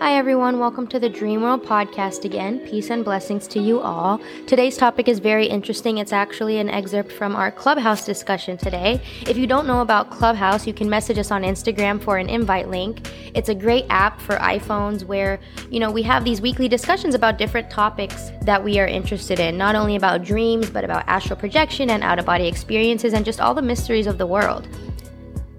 [0.00, 0.60] Hi, everyone.
[0.60, 2.60] Welcome to the Dream World podcast again.
[2.60, 4.20] Peace and blessings to you all.
[4.46, 5.98] Today's topic is very interesting.
[5.98, 9.00] It's actually an excerpt from our Clubhouse discussion today.
[9.22, 12.68] If you don't know about Clubhouse, you can message us on Instagram for an invite
[12.68, 13.10] link.
[13.34, 17.36] It's a great app for iPhones where, you know, we have these weekly discussions about
[17.36, 21.90] different topics that we are interested in, not only about dreams, but about astral projection
[21.90, 24.68] and out of body experiences and just all the mysteries of the world.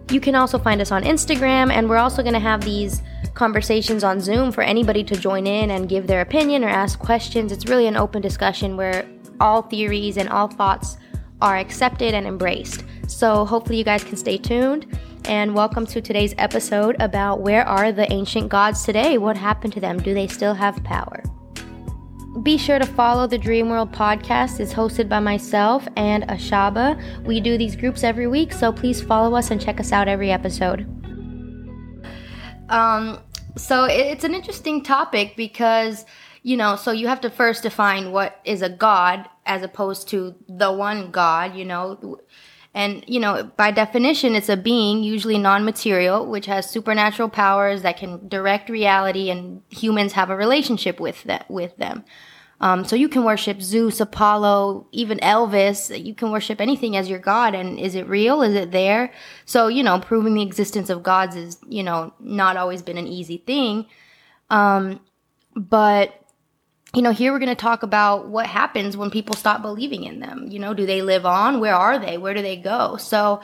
[0.10, 3.04] You can also find us on Instagram, and we're also going to have these
[3.40, 7.54] conversations on Zoom for anybody to join in and give their opinion or ask questions.
[7.54, 10.98] It's really an open discussion where all theories and all thoughts
[11.42, 12.84] are accepted and embraced.
[13.08, 15.00] So, hopefully, you guys can stay tuned.
[15.24, 19.18] And welcome to today's episode about where are the ancient gods today?
[19.18, 20.02] What happened to them?
[20.02, 21.24] Do they still have power?
[22.44, 24.60] Be sure to follow the Dream World podcast.
[24.60, 27.02] It's hosted by myself and Ashaba.
[27.24, 30.30] We do these groups every week, so please follow us and check us out every
[30.30, 30.86] episode.
[32.70, 33.20] Um,
[33.56, 36.06] so it's an interesting topic because
[36.44, 40.36] you know so you have to first define what is a god as opposed to
[40.48, 42.20] the one god you know?
[42.72, 47.98] And you know by definition it's a being usually non-material which has supernatural powers that
[47.98, 52.06] can direct reality and humans have a relationship with that with them
[52.62, 56.04] um, so you can worship Zeus, Apollo, even Elvis.
[56.04, 57.56] You can worship anything as your God.
[57.56, 58.42] And is it real?
[58.42, 59.14] Is it there?
[59.46, 63.08] So, you know, proving the existence of gods is, you know, not always been an
[63.08, 63.86] easy thing.
[64.50, 65.00] Um,
[65.56, 66.14] but,
[66.94, 70.20] you know, here we're going to talk about what happens when people stop believing in
[70.20, 70.48] them.
[70.50, 71.62] You know, do they live on?
[71.62, 72.18] Where are they?
[72.18, 72.98] Where do they go?
[72.98, 73.42] So,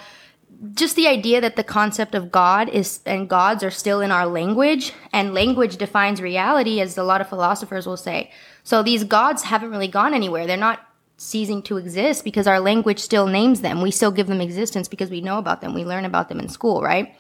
[0.74, 4.26] just the idea that the concept of God is and gods are still in our
[4.26, 8.32] language and language defines reality as a lot of philosophers will say.
[8.66, 10.48] So these gods haven't really gone anywhere.
[10.48, 10.86] They're not
[11.18, 13.82] ceasing to exist because our language still names them.
[13.82, 15.74] We still give them existence because we know about them.
[15.74, 17.16] We learn about them in school, right?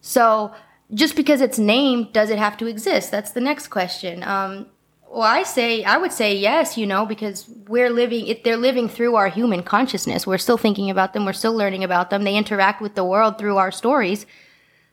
[0.00, 0.54] So
[0.94, 3.10] just because it's named, does it have to exist?
[3.10, 4.22] That's the next question.
[4.22, 4.66] Um,
[5.10, 8.88] well, I say I would say yes, you know, because we're living it, they're living
[8.88, 10.24] through our human consciousness.
[10.26, 12.22] We're still thinking about them, we're still learning about them.
[12.22, 14.24] They interact with the world through our stories.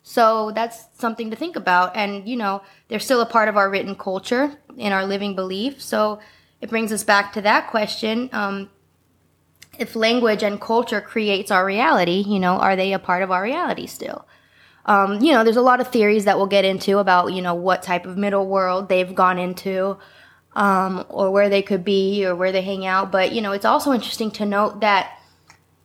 [0.04, 3.70] So that's something to think about and you know, they're still a part of our
[3.70, 5.82] written culture and our living belief.
[5.82, 6.20] So
[6.62, 8.30] it brings us back to that question.
[8.34, 8.70] Um,
[9.80, 13.42] if language and culture creates our reality, you know, are they a part of our
[13.42, 14.28] reality still?
[14.86, 17.56] Um, you know, there's a lot of theories that we'll get into about, you know,
[17.56, 19.98] what type of middle world they've gone into,
[20.56, 23.12] um, or where they could be, or where they hang out.
[23.12, 25.18] But, you know, it's also interesting to note that,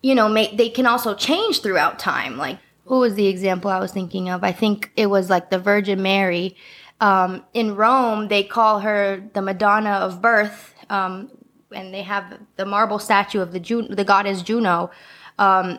[0.02, 2.36] you know, may, they can also change throughout time.
[2.36, 4.42] Like, what was the example I was thinking of?
[4.42, 6.56] I think it was like the Virgin Mary.
[7.00, 11.30] Um, in Rome, they call her the Madonna of Birth, um,
[11.70, 14.90] and they have the marble statue of the Jun- the goddess Juno,
[15.38, 15.78] um,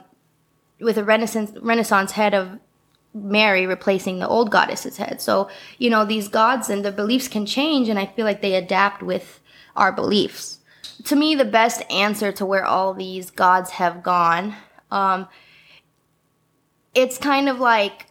[0.80, 2.60] with a Renaissance Renaissance head of
[3.14, 5.20] Mary replacing the old goddess's head.
[5.20, 5.50] So,
[5.80, 9.02] you know, these gods and their beliefs can change, and I feel like they adapt
[9.02, 9.42] with
[9.76, 10.60] our beliefs.
[11.06, 14.56] To me, the best answer to where all these gods have gone,
[14.92, 15.28] um,
[16.94, 18.08] it's kind of like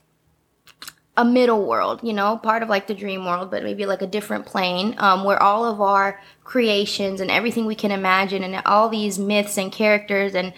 [1.16, 4.06] a middle world, you know, part of like the dream world, but maybe like a
[4.06, 8.88] different plane um, where all of our creations and everything we can imagine and all
[8.88, 10.52] these myths and characters and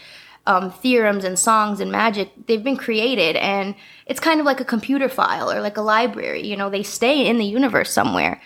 [0.47, 4.65] um, theorems and songs and magic, they've been created and it's kind of like a
[4.65, 6.47] computer file or like a library.
[6.47, 8.41] You know, they stay in the universe somewhere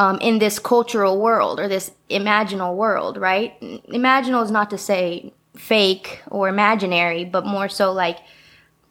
[0.00, 3.60] um, in this cultural world or this imaginal world, right?
[3.60, 8.18] Imaginal is not to say fake or imaginary, but more so like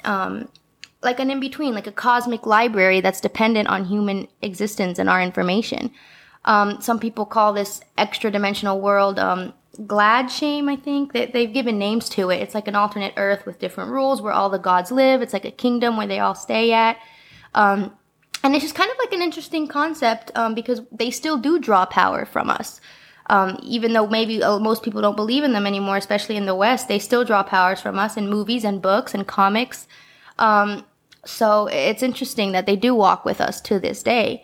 [0.04, 0.50] um,
[1.02, 5.22] like an in between, like a cosmic library that's dependent on human existence and our
[5.22, 5.92] information.
[6.46, 11.14] Um, some people call this extra dimensional world um, Gladsheim, I think.
[11.14, 12.42] They, they've given names to it.
[12.42, 15.22] It's like an alternate Earth with different rules where all the gods live.
[15.22, 16.98] It's like a kingdom where they all stay at.
[17.54, 17.94] Um,
[18.44, 21.86] and it's just kind of like an interesting concept um, because they still do draw
[21.86, 22.80] power from us.
[23.30, 26.56] Um, even though maybe uh, most people don't believe in them anymore, especially in the
[26.56, 29.88] West, they still draw powers from us in movies and books and comics.
[30.40, 30.84] Um,
[31.26, 34.44] so it's interesting that they do walk with us to this day.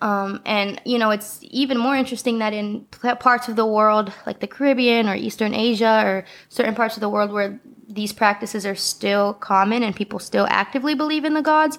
[0.00, 2.86] Um, and you know, it's even more interesting that in
[3.20, 7.08] parts of the world, like the Caribbean or Eastern Asia or certain parts of the
[7.08, 11.78] world where these practices are still common and people still actively believe in the gods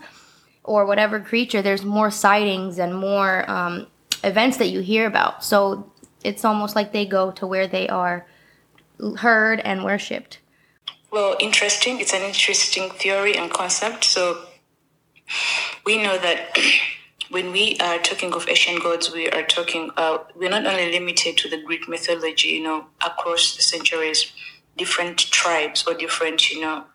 [0.63, 3.87] or whatever creature, there's more sightings and more um,
[4.23, 5.43] events that you hear about.
[5.43, 5.91] So
[6.23, 8.25] it's almost like they go to where they are
[9.17, 10.39] heard and worshipped.
[11.11, 11.99] Well, interesting.
[11.99, 14.03] It's an interesting theory and concept.
[14.03, 14.45] So
[15.85, 16.57] we know that
[17.29, 21.37] when we are talking of Asian gods, we are talking, uh, we're not only limited
[21.37, 24.31] to the Greek mythology, you know, across the centuries,
[24.77, 26.85] different tribes or different, you know,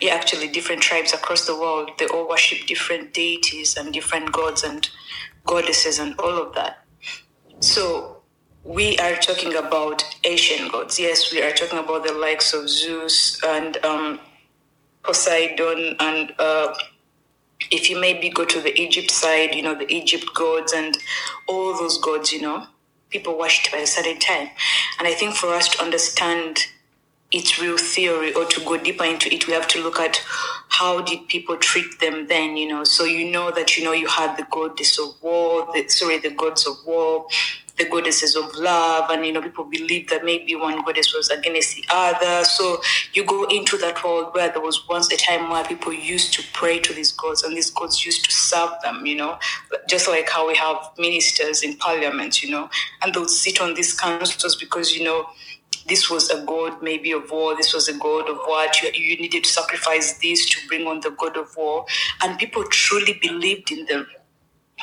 [0.00, 4.62] yeah, actually different tribes across the world, they all worship different deities and different gods.
[4.62, 4.88] And
[5.44, 6.84] goddesses and all of that.
[7.60, 8.19] So
[8.64, 10.98] we are talking about Asian gods.
[10.98, 14.20] Yes, we are talking about the likes of Zeus and um,
[15.02, 16.74] Poseidon and uh,
[17.70, 20.96] if you maybe go to the Egypt side, you know, the Egypt gods and
[21.46, 22.66] all those gods, you know,
[23.10, 24.48] people worshipped by a certain time.
[24.98, 26.66] And I think for us to understand
[27.32, 30.20] its real theory or to go deeper into it, we have to look at
[30.68, 32.84] how did people treat them then, you know.
[32.84, 36.30] So you know that you know you had the goddess of war, the sorry, the
[36.30, 37.26] gods of war,
[37.80, 41.76] the goddesses of love, and you know, people believe that maybe one goddess was against
[41.76, 42.44] the other.
[42.44, 42.80] So
[43.14, 46.42] you go into that world where there was once a time where people used to
[46.52, 49.38] pray to these gods and these gods used to serve them, you know,
[49.88, 52.68] just like how we have ministers in parliament, you know,
[53.02, 55.26] and they would sit on these councils because, you know,
[55.88, 59.16] this was a god maybe of war, this was a god of what, you, you
[59.16, 61.86] needed to sacrifice this to bring on the god of war.
[62.22, 64.06] And people truly believed in them.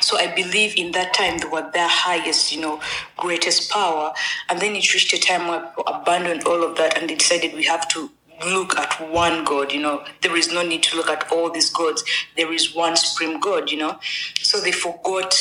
[0.00, 2.80] So I believe in that time they were their highest, you know,
[3.16, 4.12] greatest power.
[4.48, 7.54] And then it reached a time where people abandoned all of that and they decided
[7.54, 8.10] we have to
[8.46, 10.04] look at one God, you know.
[10.22, 12.04] There is no need to look at all these gods.
[12.36, 13.98] There is one supreme God, you know.
[14.40, 15.36] So they forgot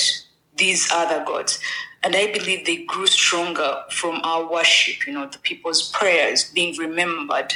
[0.55, 1.59] these other gods.
[2.03, 6.75] And I believe they grew stronger from our worship, you know, the people's prayers being
[6.77, 7.55] remembered,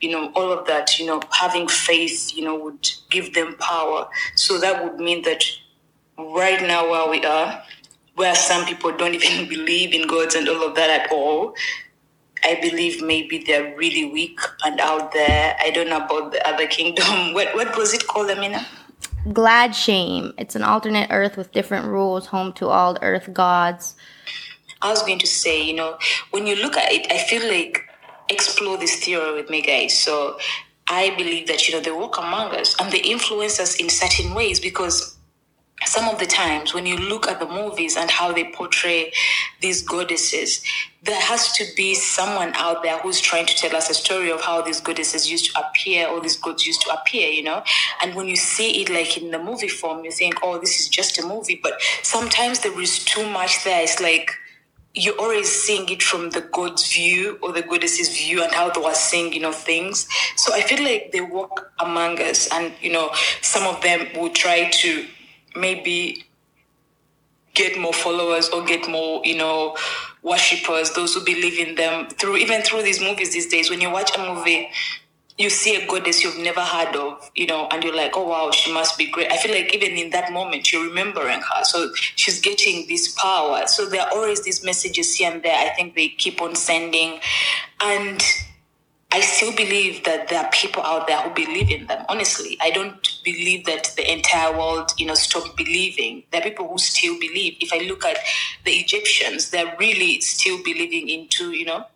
[0.00, 4.08] you know, all of that, you know, having faith, you know, would give them power.
[4.34, 5.44] So that would mean that
[6.18, 7.62] right now where we are,
[8.14, 11.54] where some people don't even believe in gods and all of that at all,
[12.44, 15.56] I believe maybe they're really weak and out there.
[15.60, 17.06] I don't know about the other kingdom.
[17.34, 18.64] What what was it called, Amina?
[19.26, 20.32] Gladsheim.
[20.38, 23.96] It's an alternate Earth with different rules, home to all the Earth gods.
[24.82, 25.98] I was going to say, you know,
[26.30, 27.82] when you look at it, I feel like
[28.28, 29.98] explore this theory with me, guys.
[29.98, 30.38] So
[30.86, 34.34] I believe that you know they walk among us and they influence us in certain
[34.34, 35.15] ways because
[35.84, 39.12] some of the times when you look at the movies and how they portray
[39.60, 40.62] these goddesses,
[41.02, 44.40] there has to be someone out there who's trying to tell us a story of
[44.40, 47.62] how these goddesses used to appear or these gods used to appear, you know?
[48.02, 50.88] And when you see it like in the movie form, you think, oh, this is
[50.88, 51.60] just a movie.
[51.62, 53.82] But sometimes there is too much there.
[53.82, 54.30] It's like,
[54.94, 58.80] you're always seeing it from the god's view or the goddess's view and how they
[58.80, 60.08] were seeing, you know, things.
[60.36, 63.10] So I feel like they walk among us and, you know,
[63.42, 65.06] some of them will try to
[65.56, 66.26] maybe
[67.54, 69.76] get more followers or get more, you know,
[70.22, 73.70] worshippers, those who believe in them through even through these movies these days.
[73.70, 74.68] When you watch a movie,
[75.38, 78.50] you see a goddess you've never heard of, you know, and you're like, oh wow,
[78.50, 79.30] she must be great.
[79.30, 81.64] I feel like even in that moment, you're remembering her.
[81.64, 83.66] So she's getting this power.
[83.66, 85.56] So there are always these messages here and there.
[85.56, 87.20] I think they keep on sending.
[87.82, 88.22] And
[89.12, 92.04] I still believe that there are people out there who believe in them.
[92.08, 96.24] Honestly, I don't believe that the entire world, you know, stopped believing.
[96.30, 97.56] There are people who still believe.
[97.60, 98.18] If I look at
[98.64, 101.86] the Egyptians, they're really still believing into, you know,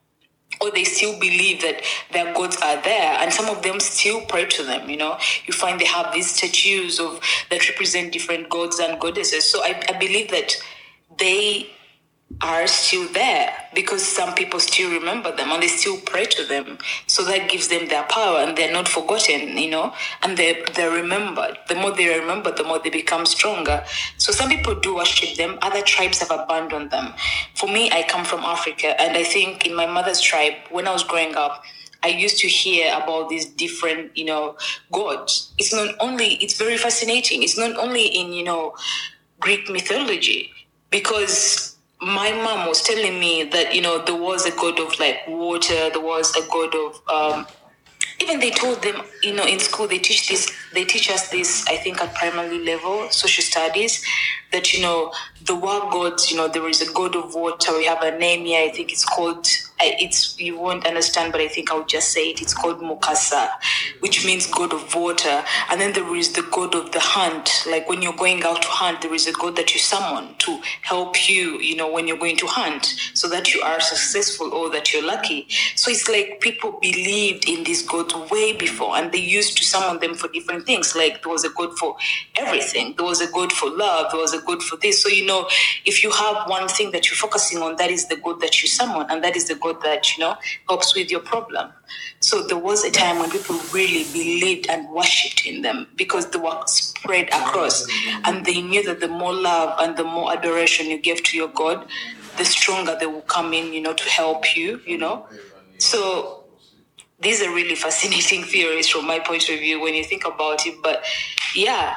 [0.61, 4.45] or they still believe that their gods are there and some of them still pray
[4.47, 5.17] to them you know
[5.47, 7.21] you find they have these statues of
[7.51, 10.55] that represent different gods and goddesses so i, I believe that
[11.19, 11.71] they
[12.43, 16.79] are still there because some people still remember them and they still pray to them.
[17.06, 19.93] So that gives them their power and they're not forgotten, you know,
[20.23, 21.59] and they're, they're remembered.
[21.69, 23.85] The more they remember, the more they become stronger.
[24.17, 27.12] So some people do worship them, other tribes have abandoned them.
[27.57, 30.93] For me, I come from Africa and I think in my mother's tribe, when I
[30.93, 31.62] was growing up,
[32.02, 34.57] I used to hear about these different, you know,
[34.90, 35.52] gods.
[35.59, 37.43] It's not only, it's very fascinating.
[37.43, 38.75] It's not only in, you know,
[39.38, 40.50] Greek mythology
[40.88, 45.21] because my mom was telling me that you know there was a god of like
[45.28, 47.47] water there was a god of um,
[48.21, 51.66] even they told them you know in school they teach this they teach us this
[51.69, 54.04] i think at primary level social studies
[54.50, 55.12] that you know
[55.45, 58.47] the war gods you know there is a god of water we have a name
[58.47, 59.47] here i think it's called
[59.83, 62.41] it's you won't understand, but I think I'll just say it.
[62.43, 63.49] It's called Mukasa,
[64.01, 65.43] which means god of water.
[65.71, 67.65] And then there is the god of the hunt.
[67.69, 70.61] Like when you're going out to hunt, there is a god that you summon to
[70.83, 74.71] help you, you know, when you're going to hunt, so that you are successful or
[74.71, 75.47] that you're lucky.
[75.77, 80.01] So it's like people believed in these gods way before, and they used to summon
[80.01, 80.95] them for different things.
[80.95, 81.97] Like there was a god for
[82.37, 82.95] everything.
[82.97, 84.11] There was a god for love.
[84.11, 85.03] There was a god for this.
[85.03, 85.49] So you know,
[85.85, 88.69] if you have one thing that you're focusing on, that is the god that you
[88.69, 90.37] summon, and that is the god that, you know,
[90.69, 91.73] helps with your problem.
[92.21, 96.39] So there was a time when people really believed and worshipped in them because they
[96.39, 97.87] were spread across.
[98.25, 101.49] And they knew that the more love and the more adoration you give to your
[101.49, 101.87] God,
[102.37, 105.27] the stronger they will come in, you know, to help you, you know.
[105.79, 106.45] So
[107.21, 110.75] these are really fascinating theories from my point of view when you think about it.
[110.83, 111.05] But
[111.55, 111.97] yeah,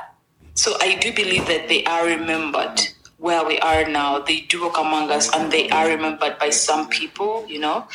[0.55, 2.79] so I do believe that they are remembered
[3.23, 4.19] where we are now.
[4.19, 7.87] They do walk among us and they are remembered by some people, you know.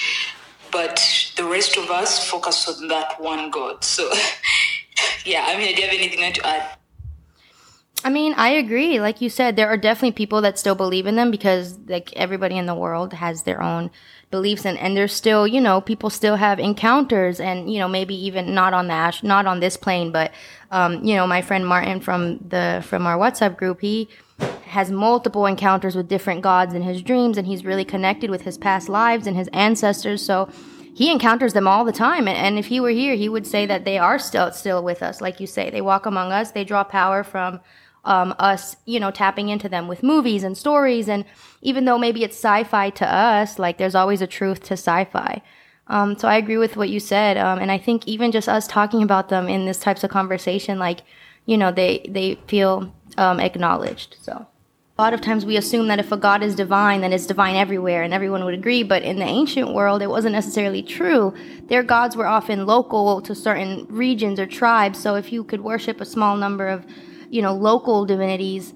[0.73, 1.05] But
[1.37, 3.85] the rest of us focus on that one God.
[3.85, 4.11] So,
[5.27, 6.79] yeah, I mean, do you have anything to add?
[8.05, 9.01] I mean, I agree.
[9.01, 12.57] Like you said, there are definitely people that still believe in them because like everybody
[12.57, 13.91] in the world has their own
[14.31, 18.15] beliefs and, and there's still, you know, people still have encounters and, you know, maybe
[18.15, 20.33] even not on the ash, not on this plane, but,
[20.71, 24.09] um, you know, my friend Martin from the, from our WhatsApp group, he
[24.67, 28.59] has multiple encounters with different gods in his dreams and he's really connected with his
[28.59, 30.25] past lives and his ancestors.
[30.25, 30.49] So
[30.95, 32.29] he encounters them all the time.
[32.29, 35.21] And, if he were here, he would say that they are still, still with us.
[35.21, 37.61] Like you say, they walk among us, they draw power from,
[38.05, 41.09] um, us, you know, tapping into them with movies and stories.
[41.09, 41.25] And
[41.63, 45.43] even though maybe it's sci-fi to us, like there's always a truth to sci-fi.
[45.87, 47.37] Um, so I agree with what you said.
[47.37, 50.79] Um, and I think even just us talking about them in this types of conversation,
[50.79, 51.01] like,
[51.47, 54.17] you know, they, they feel, um, acknowledged.
[54.21, 54.47] So
[54.99, 57.57] a lot of times we assume that if a god is divine, then it's divine
[57.57, 58.83] everywhere, and everyone would agree.
[58.83, 61.35] But in the ancient world, it wasn't necessarily true.
[61.69, 64.99] Their gods were often local to certain regions or tribes.
[64.99, 66.87] So if you could worship a small number of
[67.31, 68.73] you know local divinities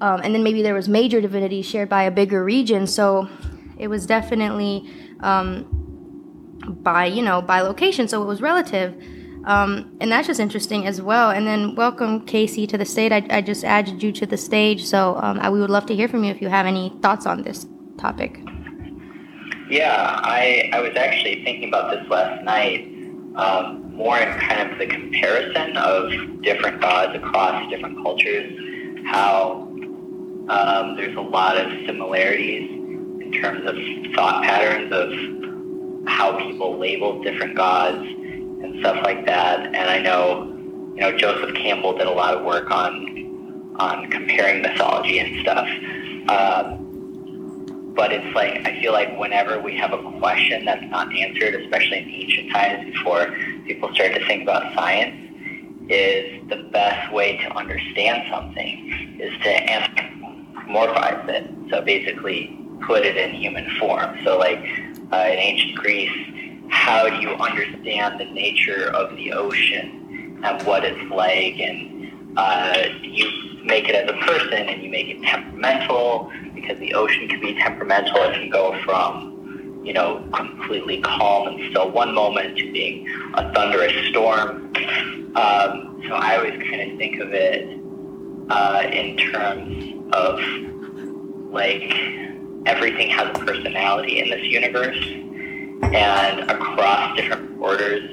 [0.00, 3.28] um, and then maybe there was major divinities shared by a bigger region so
[3.78, 4.88] it was definitely
[5.20, 5.66] um,
[6.82, 8.94] by you know by location so it was relative
[9.46, 11.30] um, and that's just interesting as well.
[11.30, 13.12] And then welcome casey to the state.
[13.12, 14.84] I, I just added you to the stage.
[14.84, 17.26] So um, I, we would love to hear from you if you have any thoughts
[17.26, 17.66] on this
[17.98, 18.40] topic.
[19.68, 22.86] Yeah i, I was actually thinking about this last night
[23.36, 28.52] um, more in kind of the comparison of different gods across different cultures,
[29.06, 29.68] how
[30.48, 33.76] um, there's a lot of similarities in terms of
[34.14, 38.06] thought patterns of how people label different gods
[38.62, 39.66] and stuff like that.
[39.66, 40.44] And I know,
[40.94, 43.14] you know, Joseph Campbell did a lot of work on
[43.78, 45.68] on comparing mythology and stuff.
[46.30, 46.86] Um,
[47.94, 51.98] but it's like I feel like whenever we have a question that's not answered, especially
[51.98, 53.34] in ancient times before
[53.66, 55.16] people started to think about science,
[55.88, 61.50] is the best way to understand something is to anthropomorphize it.
[61.70, 64.18] So basically, put it in human form.
[64.24, 64.58] So like
[65.12, 70.84] uh, in ancient Greece, how do you understand the nature of the ocean and what
[70.84, 76.30] it's like, and uh, you make it as a person and you make it temperamental
[76.54, 78.16] because the ocean can be temperamental.
[78.22, 83.52] It can go from, you know, completely calm and still one moment to being a
[83.52, 84.72] thunderous storm.
[85.34, 87.78] Um, so I always kind of think of it
[88.50, 90.40] uh, in terms of
[91.52, 91.92] like
[92.66, 94.98] everything has a personality in this universe,
[95.82, 98.10] and across different borders,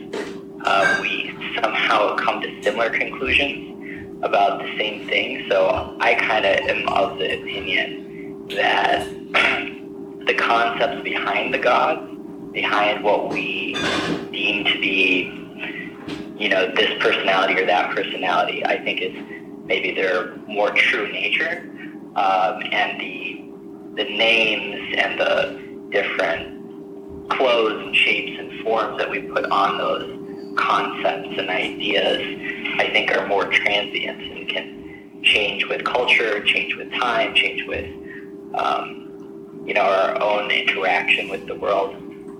[0.65, 5.45] uh, we somehow come to similar conclusions about the same thing.
[5.49, 9.07] So I kind of am of the opinion that
[10.25, 12.09] the concepts behind the gods,
[12.51, 13.73] behind what we
[14.31, 15.23] deem to be,
[16.37, 19.15] you know, this personality or that personality, I think is
[19.65, 21.69] maybe their more true nature,
[22.15, 23.39] um, and the
[23.95, 26.62] the names and the different
[27.29, 32.19] clothes and shapes and forms that we put on those concepts and ideas,
[32.77, 37.89] I think are more transient and can change with culture, change with time, change with
[38.55, 39.03] um,
[39.65, 41.95] you know, our own interaction with the world.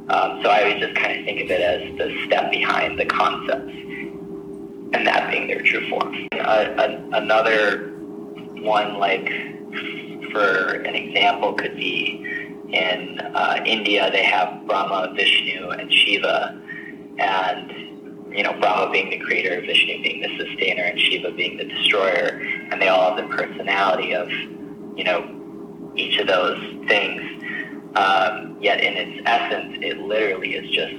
[0.10, 3.06] Um, so I always just kind of think of it as the step behind the
[3.06, 6.28] concepts, and that being their true form.
[6.34, 7.94] another
[8.62, 9.32] one, like
[10.32, 12.43] for an example, could be
[12.74, 14.10] in uh, India.
[14.12, 16.60] They have Brahma, Vishnu, and Shiva,
[17.20, 17.72] and
[18.36, 22.42] you know, Brahma being the creator, Vishnu being the sustainer, and Shiva being the destroyer,
[22.72, 24.30] and they all have the personality of,
[24.98, 27.22] you know, each of those things.
[27.96, 30.96] Um, yet in its essence, it literally is just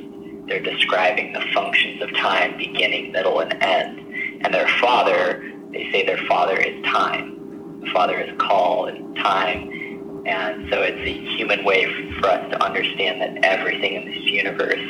[0.47, 3.99] they're describing the functions of time, beginning, middle, and end.
[4.45, 7.81] And their father, they say their father is time.
[7.81, 9.71] The father is call and time.
[10.27, 11.85] And so it's a human way
[12.19, 14.81] for us to understand that everything in this universe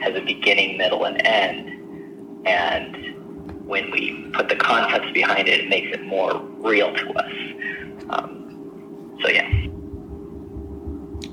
[0.00, 2.46] has a beginning, middle, and end.
[2.46, 7.32] And when we put the concepts behind it, it makes it more real to us.
[8.10, 9.66] Um, so yeah.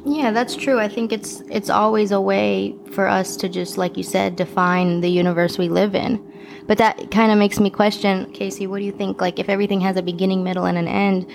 [0.06, 0.80] Yeah, that's true.
[0.80, 5.02] I think it's it's always a way for us to just like you said define
[5.02, 6.32] the universe we live in.
[6.68, 9.82] But that kind of makes me question, Casey, what do you think like if everything
[9.82, 11.28] has a beginning, middle and an end,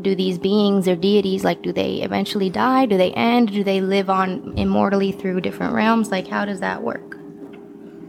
[0.00, 2.86] do these beings or deities like do they eventually die?
[2.86, 3.52] Do they end?
[3.52, 6.10] Do they live on immortally through different realms?
[6.10, 7.16] Like how does that work?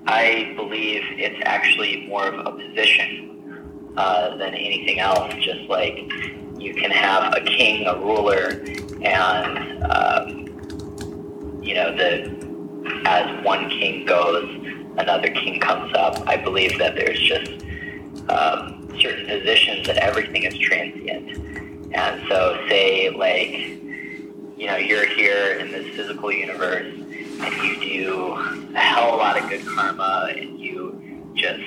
[0.08, 5.34] I believe it's actually more of a position uh, than anything else.
[5.36, 5.98] Just like
[6.60, 8.64] you can have a king, a ruler,
[9.02, 12.46] and um, you know the
[13.06, 14.50] as one king goes,
[14.98, 16.28] another king comes up.
[16.28, 17.52] I believe that there's just
[18.30, 21.55] um, certain positions that everything is transient,
[21.96, 23.52] and so say like
[24.58, 29.18] you know you're here in this physical universe and you do a hell of a
[29.18, 31.64] lot of good karma and you just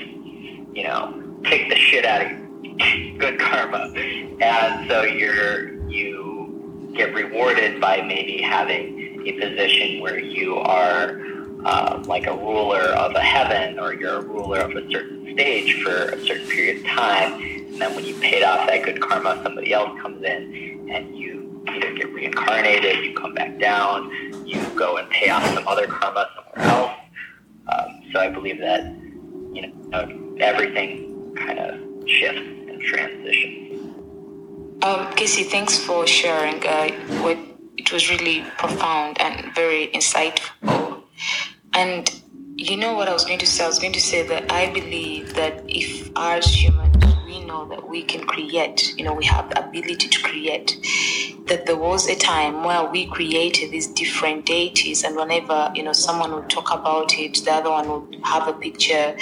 [0.74, 2.48] you know kick the shit out of
[3.18, 3.92] good karma.
[4.40, 11.20] And so you're you get rewarded by maybe having a position where you are
[11.64, 15.82] uh, like a ruler of a heaven or you're a ruler of a certain stage
[15.82, 17.57] for a certain period of time.
[17.78, 21.62] And then when you paid off that good karma, somebody else comes in and you
[21.68, 24.10] either get reincarnated, you come back down,
[24.44, 26.92] you go and pay off some other karma somewhere else.
[27.68, 28.82] Um, so I believe that
[29.52, 32.42] you know everything kind of shifts
[32.82, 33.94] transition.
[34.82, 36.60] Um, Casey, thanks for sharing.
[36.66, 36.90] Uh,
[37.22, 37.38] what
[37.76, 41.02] it was really profound and very insightful.
[41.74, 42.10] And
[42.56, 43.62] you know what I was going to say?
[43.62, 46.87] I was going to say that I believe that if as humans
[47.44, 50.78] know that we can create, you know, we have the ability to create,
[51.46, 55.92] that there was a time where we created these different deities, and whenever you know
[55.92, 59.16] someone would talk about it, the other one would have a picture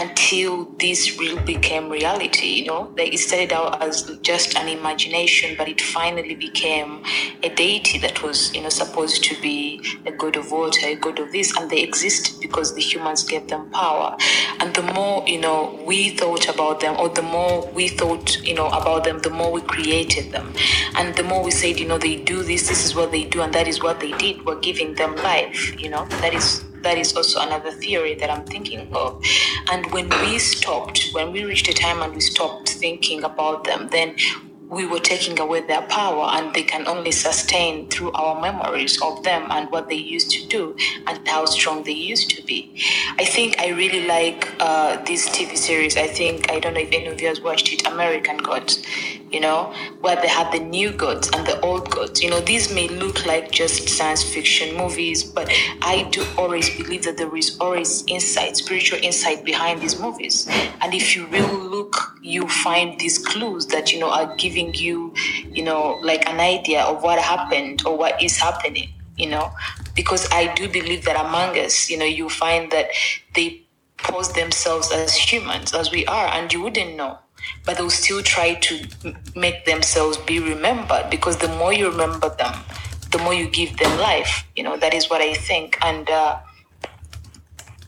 [0.00, 2.46] until this really became reality.
[2.46, 7.04] You know, it started out as just an imagination, but it finally became
[7.42, 11.18] a deity that was, you know, supposed to be a god of water, a god
[11.18, 14.16] of this, and they existed because the humans gave them power.
[14.58, 18.54] And the more, you know, we thought about them, or the more we thought, you
[18.54, 20.54] know, about them, the more we created them.
[20.96, 23.42] And the more we said, you know, they do this, this is what they do,
[23.42, 24.44] and that is what they did.
[24.46, 28.44] We're giving them life, you know, that is that is also another theory that I'm
[28.44, 29.22] thinking of.
[29.70, 33.88] And when we stopped, when we reached a time and we stopped thinking about them,
[33.90, 34.16] then
[34.70, 39.22] we were taking away their power and they can only sustain through our memories of
[39.24, 40.76] them and what they used to do
[41.08, 42.72] and how strong they used to be.
[43.18, 45.96] I think I really like uh, this TV series.
[45.96, 48.84] I think, I don't know if any of you has watched it, American Gods,
[49.32, 52.22] you know, where they have the new gods and the old gods.
[52.22, 55.48] You know, these may look like just science fiction movies, but
[55.82, 60.46] I do always believe that there is always insight, spiritual insight behind these movies.
[60.80, 64.74] And if you really look, you find these clues that, you know, are giving giving
[64.74, 65.14] you,
[65.50, 69.50] you know, like an idea of what happened or what is happening, you know,
[69.94, 72.90] because I do believe that among us, you know, you find that
[73.34, 73.62] they
[73.98, 77.18] pose themselves as humans, as we are, and you wouldn't know.
[77.64, 78.86] But they'll still try to
[79.34, 82.54] make themselves be remembered because the more you remember them,
[83.12, 84.44] the more you give them life.
[84.56, 85.78] You know, that is what I think.
[85.82, 86.38] And uh,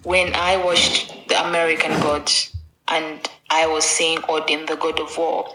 [0.04, 2.56] when I watched the American Gods
[2.88, 5.54] and I was seeing Odin, the god of war,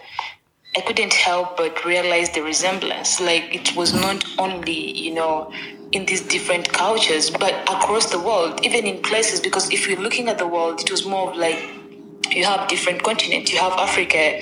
[0.77, 3.19] I couldn't help but realize the resemblance.
[3.19, 5.51] Like it was not only, you know,
[5.91, 10.29] in these different cultures, but across the world, even in places, because if you're looking
[10.29, 11.57] at the world, it was more of like
[12.35, 14.39] you have different continents you have africa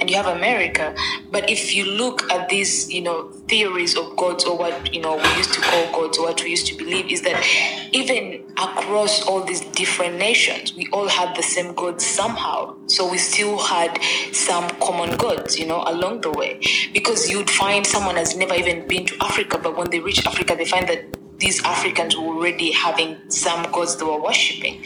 [0.00, 0.94] and you have america.
[1.30, 5.16] But if you look at these you know theories of gods or what you know
[5.16, 7.44] we used to call gods or what we used to believe is that
[7.92, 12.76] even across all these different nations we all had the same gods somehow.
[12.86, 13.98] So we still had
[14.32, 16.60] some common gods you know along the way.
[16.92, 20.54] Because you'd find someone has never even been to africa but when they reach africa
[20.56, 21.04] they find that
[21.38, 24.82] these Africans were already having some gods they were worshipping.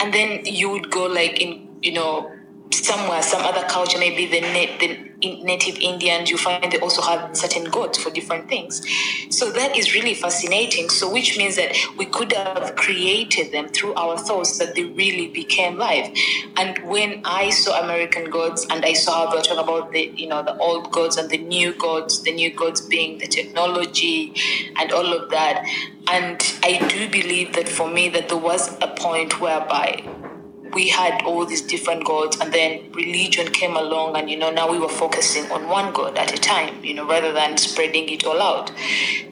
[0.00, 2.32] And then you would go like in, you know,
[2.72, 4.40] somewhere, some other culture, maybe the,
[4.80, 8.82] the native Indians, you find they also have certain gods for different things.
[9.30, 10.88] So that is really fascinating.
[10.88, 15.28] So, which means that we could have created them through our thoughts that they really
[15.28, 16.10] became live.
[16.56, 20.12] And when I saw American gods and I saw how they were talking about the,
[20.16, 24.34] you know, the old gods and the new gods, the new gods being the technology
[24.78, 25.64] and all of that.
[26.08, 30.04] And I do believe that for me, that there was a point whereby
[30.74, 34.70] we had all these different gods and then religion came along and you know now
[34.70, 38.24] we were focusing on one god at a time you know rather than spreading it
[38.24, 38.72] all out.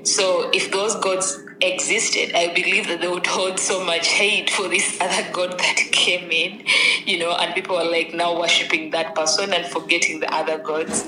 [0.04, 4.66] So if those gods existed i believe that they would hold so much hate for
[4.68, 6.64] this other god that came in
[7.06, 11.02] you know and people are like now worshiping that person and forgetting the other gods.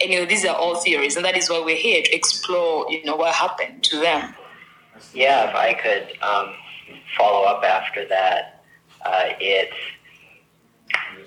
[0.00, 2.90] And you know these are all theories and that is why we're here to explore
[2.90, 4.34] you know what happened to them.
[5.14, 6.54] Yeah if i could um,
[7.16, 8.51] follow up after that
[9.04, 9.70] uh, it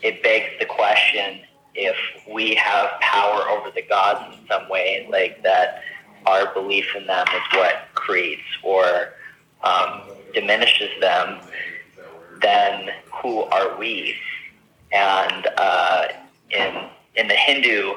[0.01, 1.41] it begs the question
[1.73, 1.95] if
[2.31, 5.81] we have power over the gods in some way, like that
[6.25, 9.13] our belief in them is what creates or
[9.63, 10.01] um,
[10.33, 11.39] diminishes them,
[12.41, 12.89] then
[13.21, 14.15] who are we?
[14.91, 16.07] And uh,
[16.51, 17.93] in in the Hindu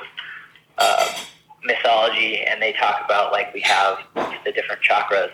[0.78, 1.14] uh,
[1.64, 3.98] mythology, and they talk about like we have
[4.44, 5.30] the different chakras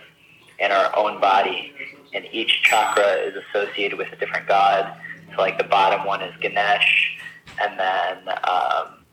[0.59, 1.73] in our own body,
[2.15, 4.97] and each chakra is associated with a different god.
[5.31, 7.19] So like the bottom one is Ganesh,
[7.61, 9.03] and then um,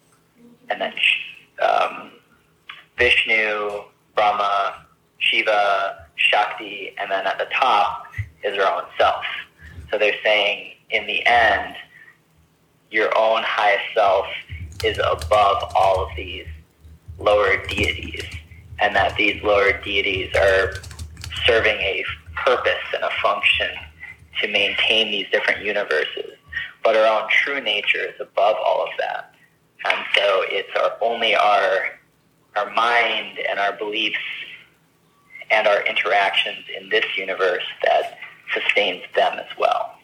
[0.70, 0.92] and then
[1.60, 2.12] um,
[2.96, 3.82] Vishnu,
[4.14, 4.86] Brahma,
[5.18, 8.06] Shiva, Shakti, and then at the top
[8.44, 9.24] is our own self.
[9.90, 11.74] So they're saying in the end,
[12.90, 14.26] your own highest self
[14.84, 16.46] is above all of these
[17.18, 18.22] lower deities,
[18.78, 20.74] and that these lower deities are
[21.46, 22.04] serving a
[22.44, 23.70] purpose and a function
[24.40, 26.32] to maintain these different universes.
[26.84, 29.34] But our own true nature is above all of that.
[29.84, 31.98] And so it's our, only our,
[32.56, 34.18] our mind and our beliefs
[35.50, 38.18] and our interactions in this universe that
[38.52, 39.96] sustains them as well.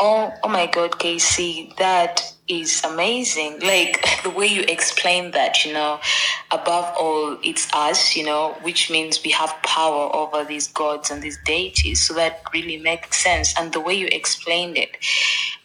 [0.00, 3.60] Oh, oh my God, Casey, that is amazing.
[3.60, 6.00] Like the way you explain that, you know,
[6.50, 11.22] above all, it's us, you know, which means we have power over these gods and
[11.22, 12.00] these deities.
[12.00, 13.54] So that really makes sense.
[13.58, 14.96] And the way you explained it,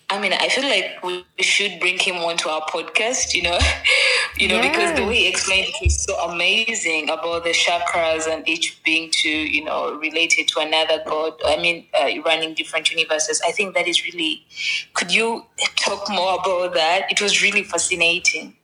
[0.09, 3.57] I mean, I feel like we should bring him onto our podcast, you know,
[4.37, 4.71] you know, yes.
[4.71, 9.09] because the way he explained it was so amazing about the chakras and each being
[9.11, 11.33] to, you know, related to another god.
[11.45, 13.41] I mean, uh, running different universes.
[13.45, 14.45] I think that is really.
[14.93, 15.45] Could you
[15.77, 17.11] talk more about that?
[17.11, 18.55] It was really fascinating.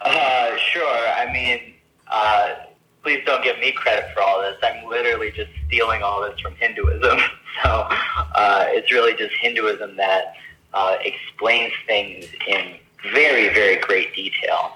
[0.00, 1.08] Uh, sure.
[1.16, 1.74] I mean,
[2.08, 2.54] uh,
[3.02, 4.56] please don't give me credit for all this.
[4.62, 7.18] I'm literally just stealing all this from Hinduism.
[7.62, 10.34] So uh, it's really just Hinduism that
[10.74, 12.74] uh, explains things in
[13.12, 14.72] very, very great detail.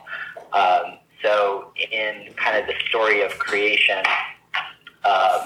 [0.52, 4.02] Um, so, in kind of the story of creation,
[5.04, 5.40] um,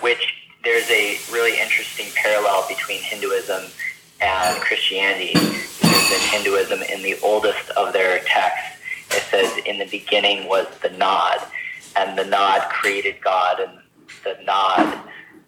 [0.00, 3.64] which there's a really interesting parallel between Hinduism
[4.20, 5.34] and Christianity.
[5.34, 8.78] Because in Hinduism, in the oldest of their texts,
[9.10, 11.40] it says, "In the beginning was the Naad,"
[11.96, 13.78] and the Naad created God, and
[14.24, 14.98] the Naad,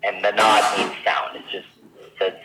[0.03, 1.37] and the Naad means sound.
[1.37, 1.72] It's just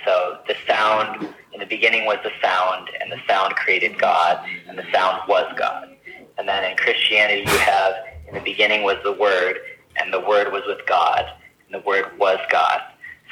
[0.06, 0.40] so.
[0.48, 4.86] The sound in the beginning was the sound, and the sound created God, and the
[4.94, 5.96] sound was God.
[6.38, 7.94] And then in Christianity, you have
[8.28, 9.58] in the beginning was the Word,
[9.96, 11.26] and the Word was with God,
[11.66, 12.82] and the Word was God.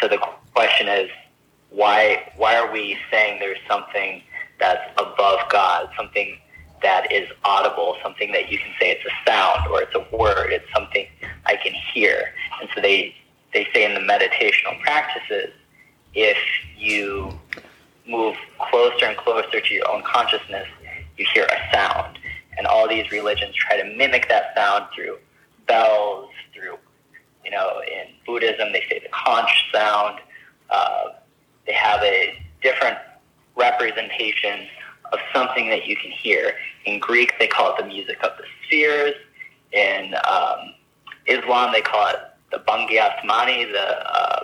[0.02, 0.20] So the
[0.54, 1.10] question is,
[1.70, 4.22] why why are we saying there's something
[4.60, 6.38] that's above God, something
[6.82, 10.52] that is audible, something that you can say it's a sound or it's a word,
[10.52, 11.08] it's something
[11.46, 12.34] I can hear.
[12.62, 13.16] And so they
[13.54, 15.54] they say in the meditational practices,
[16.16, 16.38] if
[16.78, 17.38] you
[18.08, 20.68] move closer and closer to your own consciousness,
[21.18, 22.18] you hear a sound.
[22.58, 25.18] And all these religions try to mimic that sound through
[25.68, 26.78] bells, through,
[27.44, 30.20] you know, in Buddhism, they say the conch sound.
[30.70, 31.10] Uh,
[31.68, 32.98] they have a different
[33.56, 34.68] representation
[35.12, 36.54] of something that you can hear.
[36.86, 39.16] In Greek, they call it the music of the spheres.
[39.72, 40.74] In um,
[41.26, 42.20] Islam, they call it
[42.52, 44.44] the Bang-i-Asmani, the uh,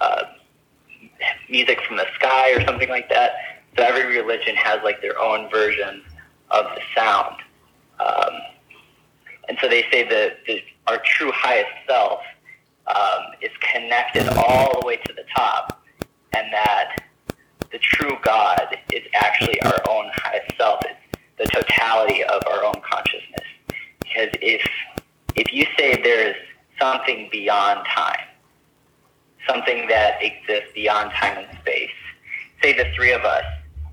[0.00, 0.22] uh,
[1.48, 3.32] music from the sky or something like that.
[3.76, 6.02] So every religion has like their own version
[6.50, 7.36] of the sound.
[8.00, 8.32] Um,
[9.48, 12.20] and so they say that the, our true highest self
[12.86, 15.84] um, is connected all the way to the top,
[16.32, 17.04] and that
[17.70, 20.80] the true God is actually our own highest self.
[20.84, 23.46] It's the totality of our own consciousness.
[24.00, 24.68] Because if
[25.36, 26.36] if you say there's
[26.80, 28.26] something beyond time,
[29.48, 31.90] something that exists beyond time and space.
[32.62, 33.44] Say the three of us,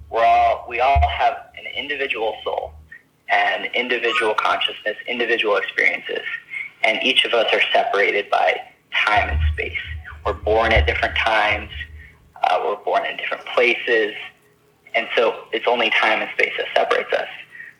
[0.10, 2.74] we're all we all have an individual soul
[3.30, 6.24] and individual consciousness, individual experiences,
[6.84, 8.56] and each of us are separated by
[8.94, 9.78] time and space.
[10.26, 11.70] We're born at different times.
[12.44, 14.14] Uh, we're born in different places,
[14.96, 17.28] and so it's only time and space that separates us.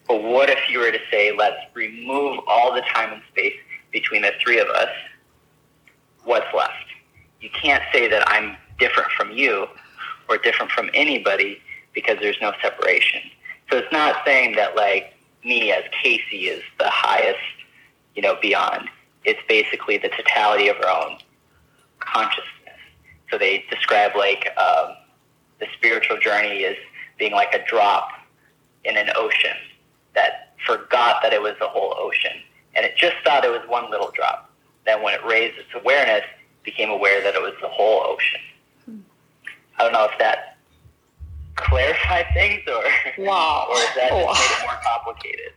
[0.08, 3.54] But what if you were to say, let's remove all the time and space
[3.92, 4.90] between the three of us?
[6.24, 6.87] What's left?
[7.42, 9.68] You can't say that I'm different from you
[10.30, 11.60] or different from anybody
[11.94, 13.22] because there's no separation.
[13.70, 17.40] So it's not saying that like me as Casey is the highest,
[18.16, 18.90] you know, beyond.
[19.24, 21.18] It's basically the totality of our own
[22.00, 22.44] consciousness.
[23.30, 24.96] So they describe like um,
[25.60, 26.76] the spiritual journey as
[27.18, 28.10] being like a drop
[28.86, 29.58] in an ocean
[30.16, 32.32] that forgot that it was the whole ocean
[32.78, 34.52] and it just thought it was one little drop.
[34.86, 36.24] Then when it raised its awareness,
[36.68, 38.42] became aware that it was the whole ocean.
[39.80, 40.58] I don't know if that
[41.56, 42.84] clarified things or
[43.24, 44.34] wow, or is that wow.
[44.34, 45.52] made it more complicated?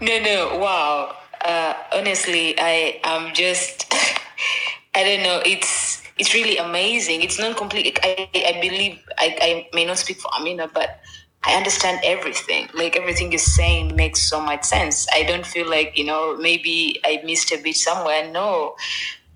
[0.00, 1.16] No, no, wow.
[1.42, 3.92] Uh, honestly, I am just
[4.94, 5.40] I don't know.
[5.46, 7.22] It's it's really amazing.
[7.22, 7.98] It's not complete.
[8.02, 11.00] I, I believe I, I may not speak for Amina, but
[11.44, 12.68] I understand everything.
[12.74, 15.06] Like everything you're saying makes so much sense.
[15.14, 18.30] I don't feel like, you know, maybe I missed a bit somewhere.
[18.30, 18.76] No.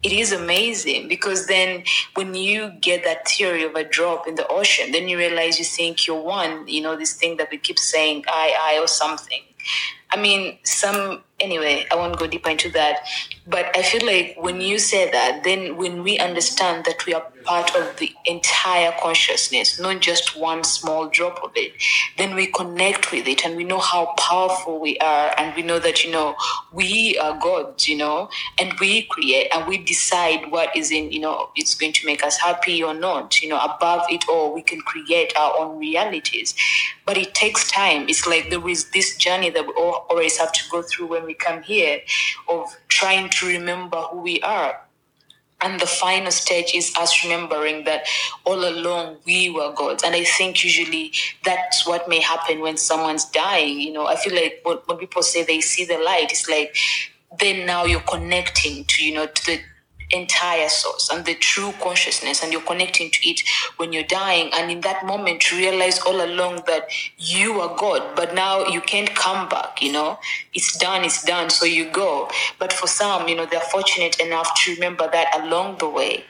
[0.05, 4.47] It is amazing because then when you get that theory of a drop in the
[4.49, 7.79] ocean, then you realize you think you're one, you know, this thing that we keep
[7.79, 9.41] saying, I, I, or something.
[10.11, 13.07] I mean, some anyway, I won't go deeper into that.
[13.47, 17.27] But I feel like when you say that, then when we understand that we are
[17.45, 21.73] part of the entire consciousness, not just one small drop of it,
[22.17, 25.35] then we connect with it and we know how powerful we are.
[25.37, 26.37] And we know that, you know,
[26.73, 31.21] we are gods, you know, and we create and we decide what is in, you
[31.21, 33.43] know, it's going to make us happy or not.
[33.43, 36.55] You know, above it all, we can create our own realities.
[37.05, 38.09] But it takes time.
[38.09, 41.34] It's like there is this journey that we always have to go through when we
[41.39, 42.01] come here
[42.49, 44.81] of trying to remember who we are.
[45.61, 48.07] And the final stage is us remembering that
[48.45, 50.03] all along we were gods.
[50.03, 53.81] And I think usually that's what may happen when someone's dying.
[53.81, 56.77] You know, I feel like when, when people say they see the light, it's like
[57.41, 59.61] then now you're connecting to, you know, to the
[60.15, 63.43] entire source and the true consciousness and you're connecting to it
[63.77, 64.51] when you're dying.
[64.55, 68.81] And in that moment you realize all along that you are god but now you
[68.81, 70.19] can't come back you know?
[70.53, 72.31] It's done it's done so you go.
[72.59, 76.25] But for some you know they're fortunate enough to remember that along the way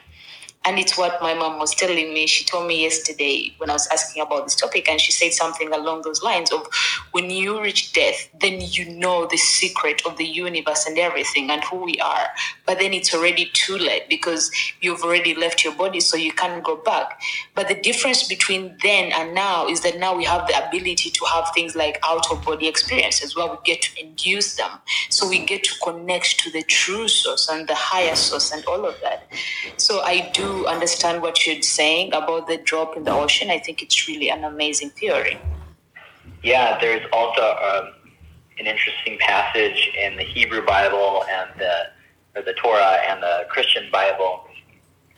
[0.65, 2.25] and it's what my mom was telling me.
[2.25, 5.71] She told me yesterday when I was asking about this topic, and she said something
[5.71, 6.67] along those lines of
[7.11, 11.63] when you reach death, then you know the secret of the universe and everything and
[11.63, 12.27] who we are.
[12.65, 14.51] But then it's already too late because
[14.81, 17.21] you've already left your body, so you can't go back.
[17.53, 21.25] But the difference between then and now is that now we have the ability to
[21.25, 24.71] have things like out of body experiences where we get to induce them.
[25.09, 28.85] So we get to connect to the true source and the higher source and all
[28.85, 29.27] of that.
[29.77, 33.49] So I do understand what you're saying about the drop in the ocean.
[33.49, 35.37] I think it's really an amazing theory.
[36.43, 37.93] Yeah, there's also um,
[38.59, 44.43] an interesting passage in the Hebrew Bible and the the Torah and the Christian Bible,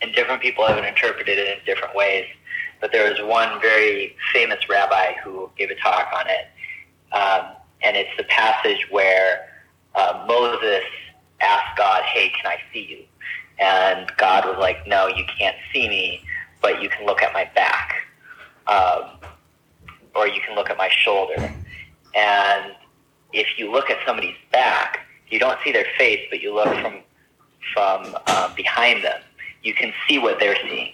[0.00, 2.26] and different people have interpreted it in different ways.
[2.80, 6.46] But there was one very famous rabbi who gave a talk on it,
[7.12, 9.48] um, and it's the passage where
[9.96, 10.84] uh, Moses
[11.40, 13.04] asked God, "Hey, can I see you?"
[13.60, 16.22] And God was like, no, you can't see me,
[16.62, 17.94] but you can look at my back.
[18.66, 19.18] Um,
[20.14, 21.52] or you can look at my shoulder.
[22.14, 22.72] And
[23.32, 27.00] if you look at somebody's back, you don't see their face, but you look from
[27.74, 29.20] from uh, behind them.
[29.62, 30.92] You can see what they're seeing.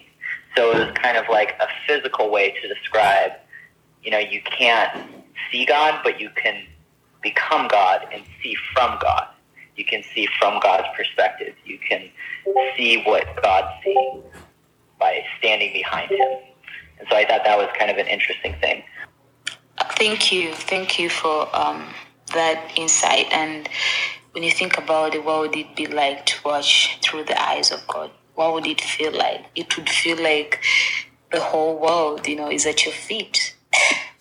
[0.56, 3.32] So it was kind of like a physical way to describe,
[4.02, 5.08] you know, you can't
[5.50, 6.64] see God, but you can
[7.22, 9.28] become God and see from God.
[9.76, 11.54] You can see from God's perspective.
[11.64, 12.10] You can
[12.76, 14.22] see what God sees
[14.98, 16.28] by standing behind him.
[16.98, 18.84] And so I thought that was kind of an interesting thing.
[19.98, 20.52] Thank you.
[20.52, 21.92] Thank you for um,
[22.32, 23.26] that insight.
[23.32, 23.68] And
[24.32, 27.70] when you think about it, what would it be like to watch through the eyes
[27.70, 28.10] of God?
[28.34, 29.46] What would it feel like?
[29.54, 30.62] It would feel like
[31.32, 33.54] the whole world, you know, is at your feet.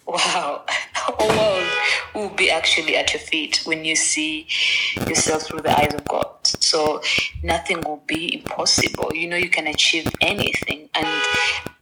[0.05, 0.65] Wow.
[1.05, 4.47] Oh, the world will be actually at your feet when you see
[5.05, 6.29] yourself through the eyes of God.
[6.43, 7.01] So
[7.43, 9.13] nothing will be impossible.
[9.13, 10.89] You know, you can achieve anything.
[10.93, 11.07] And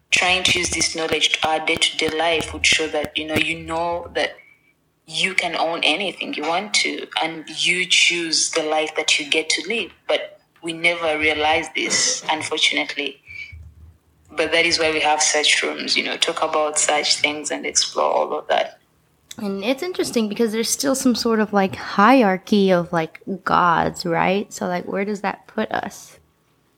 [0.09, 3.27] trying to use this knowledge to our day to day life would show that, you
[3.27, 4.31] know, you know that
[5.05, 9.49] you can own anything you want to and you choose the life that you get
[9.49, 9.91] to live.
[10.07, 13.20] But we never realize this, unfortunately.
[14.31, 17.65] But that is why we have such rooms, you know, talk about such things and
[17.65, 18.79] explore all of that.
[19.37, 24.51] And it's interesting because there's still some sort of like hierarchy of like gods, right?
[24.51, 26.19] So like where does that put us?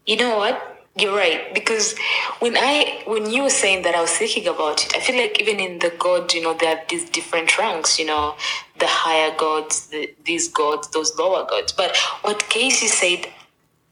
[0.05, 0.69] You know what?
[0.95, 1.97] You're right because
[2.37, 5.41] when I when you were saying that I was thinking about it, I feel like
[5.41, 8.35] even in the god, you know, there are these different ranks, you know,
[8.77, 11.71] the higher gods, the, these gods, those lower gods.
[11.71, 13.27] But what Casey said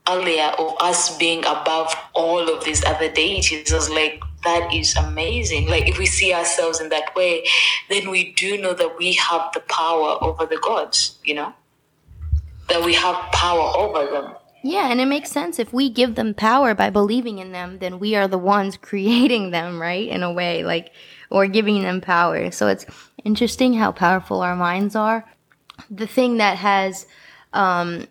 [0.08, 5.68] earlier of us being above all of these other deities was like that is amazing.
[5.68, 7.44] Like if we see ourselves in that way,
[7.88, 11.52] then we do know that we have the power over the gods, you know?
[12.68, 14.34] That we have power over them.
[14.64, 15.58] Yeah, and it makes sense.
[15.58, 19.50] If we give them power by believing in them, then we are the ones creating
[19.50, 20.08] them, right?
[20.08, 20.92] In a way, like,
[21.30, 22.50] or giving them power.
[22.50, 22.86] So it's
[23.24, 25.24] interesting how powerful our minds are.
[25.90, 27.06] The thing that has
[27.52, 28.06] um,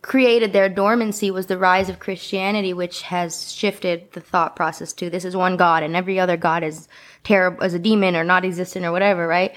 [0.00, 5.10] created their dormancy was the rise of Christianity, which has shifted the thought process to
[5.10, 6.88] this is one God and every other God is
[7.24, 9.54] terrible as a demon or not existent or whatever, right?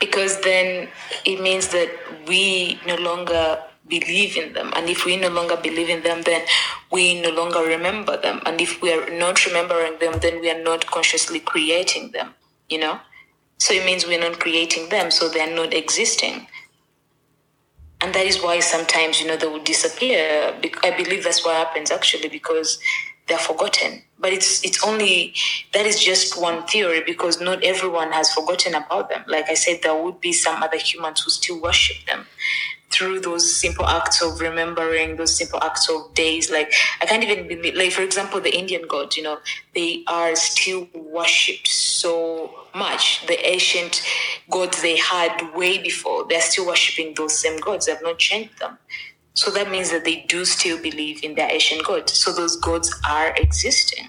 [0.00, 0.88] Because then
[1.24, 1.90] it means that
[2.26, 4.72] we no longer believe in them.
[4.76, 6.42] And if we no longer believe in them, then
[6.90, 8.40] we no longer remember them.
[8.46, 12.34] And if we are not remembering them, then we are not consciously creating them.
[12.68, 13.00] you know?
[13.58, 16.46] So it means we're not creating them, so they're not existing.
[18.00, 20.54] And that is why sometimes, you know, they will disappear.
[20.84, 22.78] I believe that's what happens actually because
[23.26, 24.02] they're forgotten.
[24.20, 25.34] But it's it's only
[25.74, 29.24] that is just one theory because not everyone has forgotten about them.
[29.26, 32.26] Like I said, there would be some other humans who still worship them
[32.90, 36.72] through those simple acts of remembering those simple acts of days like
[37.02, 39.38] i can't even believe like for example the indian gods you know
[39.74, 43.26] they are still worshipped so much.
[43.26, 44.02] The ancient
[44.50, 47.86] gods they had way before they're still worshiping those same gods.
[47.86, 48.78] They've not changed them.
[49.34, 52.12] So that means that they do still believe in their ancient gods.
[52.14, 54.08] So those gods are existing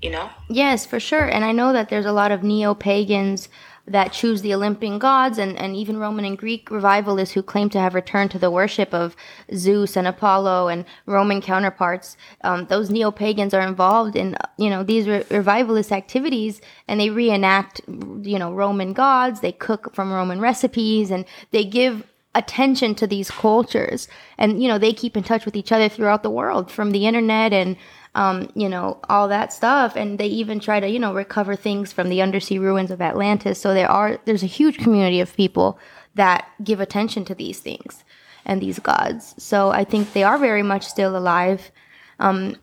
[0.00, 0.28] you know?
[0.48, 1.24] Yes for sure.
[1.24, 3.48] And i know that there's a lot of neo-pagans
[3.86, 7.80] that choose the Olympian gods and, and even Roman and Greek revivalists who claim to
[7.80, 9.16] have returned to the worship of
[9.54, 12.16] Zeus and Apollo and Roman counterparts.
[12.42, 17.10] Um, those neo pagans are involved in you know these re- revivalist activities and they
[17.10, 19.40] reenact you know Roman gods.
[19.40, 24.78] They cook from Roman recipes and they give attention to these cultures and you know
[24.78, 27.76] they keep in touch with each other throughout the world from the internet and
[28.14, 29.96] um, you know, all that stuff.
[29.96, 33.60] And they even try to, you know, recover things from the undersea ruins of Atlantis.
[33.60, 35.78] So there are, there's a huge community of people
[36.14, 38.04] that give attention to these things
[38.44, 39.34] and these gods.
[39.38, 41.70] So I think they are very much still alive
[42.18, 42.56] um,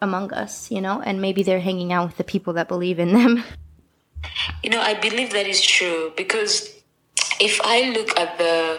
[0.00, 3.12] among us, you know, and maybe they're hanging out with the people that believe in
[3.12, 3.44] them.
[4.62, 6.68] You know, I believe that is true because
[7.40, 8.78] if I look at the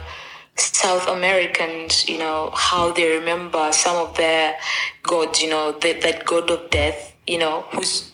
[0.61, 4.57] South Americans, you know, how they remember some of their
[5.03, 8.11] gods, you know, that, that god of death, you know, who's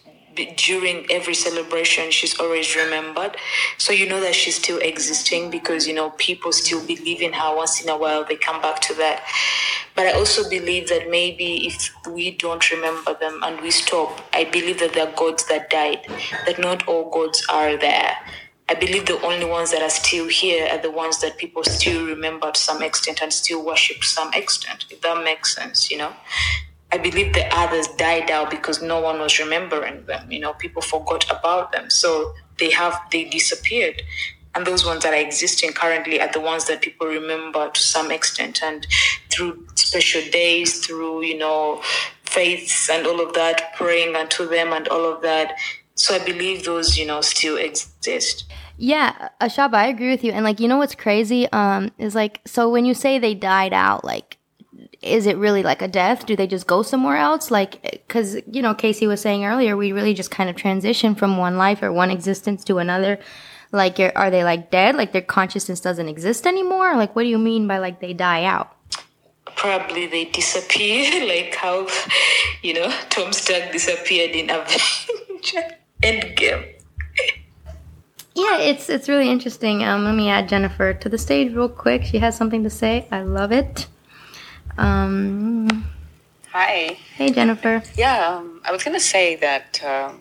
[0.55, 3.36] during every celebration she's always remembered.
[3.77, 7.55] So you know that she's still existing because you know people still believe in her.
[7.55, 9.23] Once in a while they come back to that.
[9.95, 14.43] But i also believe that maybe if we don't remember them and we stop i
[14.43, 16.05] believe that there are gods that died
[16.45, 18.15] that not all gods are there
[18.69, 22.06] I believe the only ones that are still here are the ones that people still
[22.06, 25.97] remember to some extent and still worship to some extent, if that makes sense, you
[25.97, 26.12] know.
[26.91, 30.32] I believe the others died out because no one was remembering them.
[30.32, 31.89] You know, people forgot about them.
[31.89, 34.01] So they have they disappeared.
[34.56, 38.12] And those ones that are existing currently are the ones that people remember to some
[38.12, 38.88] extent and
[39.30, 41.82] through special days, through, you know,
[42.23, 45.58] faiths and all of that, praying unto them and all of that.
[45.97, 48.45] So I believe those, you know, still exist.
[48.77, 50.31] Yeah, Ashaba, I agree with you.
[50.31, 51.51] And like, you know what's crazy?
[51.51, 54.38] Um, is like, so when you say they died out, like,
[55.01, 56.27] is it really like a death?
[56.27, 57.49] Do they just go somewhere else?
[57.49, 61.38] Like, because you know, Casey was saying earlier, we really just kind of transition from
[61.38, 63.19] one life or one existence to another.
[63.71, 64.95] Like, are they like dead?
[64.95, 66.95] Like their consciousness doesn't exist anymore?
[66.95, 68.75] Like, what do you mean by like they die out?
[69.55, 71.88] Probably they disappear, like how
[72.62, 76.73] you know Tony Stark disappeared in Avengers Endgame.
[78.36, 79.83] Yeah, it's it's really interesting.
[79.83, 82.03] Um, let me add Jennifer to the stage real quick.
[82.03, 83.07] She has something to say.
[83.12, 83.88] I love it.
[84.77, 85.88] Um,
[86.51, 86.97] Hi.
[87.15, 87.81] Hey, Jennifer.
[87.95, 90.13] Yeah, um, I was going to say that uh,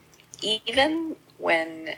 [0.43, 1.95] even when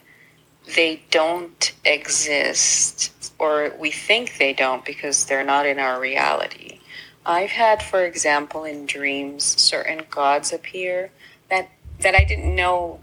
[0.77, 6.81] they don't exist, or we think they don't because they're not in our reality.
[7.25, 11.11] I've had, for example, in dreams, certain gods appear
[11.49, 13.01] that that I didn't know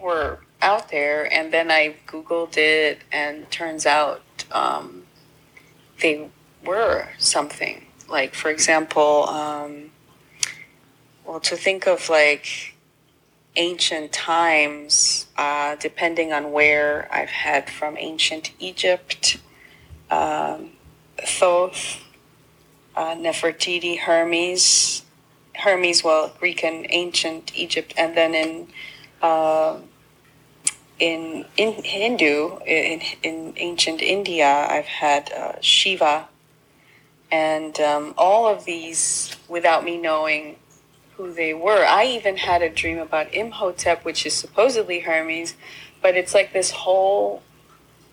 [0.00, 5.04] were out there, and then I googled it, and turns out um,
[6.00, 6.28] they
[6.64, 7.86] were something.
[8.08, 9.90] Like, for example, um,
[11.24, 12.74] well, to think of like
[13.56, 19.38] ancient times, uh, depending on where I've had from ancient Egypt,
[20.10, 20.70] um,
[21.18, 22.02] Thoth,
[22.94, 25.02] uh, Nefertiti, Hermes,
[25.54, 28.68] Hermes, well, Greek and ancient Egypt, and then in
[29.26, 29.80] uh,
[30.98, 36.28] in, in Hindu, in, in ancient India, I've had uh, Shiva,
[37.30, 40.56] and um, all of these without me knowing
[41.16, 41.84] who they were.
[41.84, 45.54] I even had a dream about Imhotep, which is supposedly Hermes,
[46.00, 47.42] but it's like this whole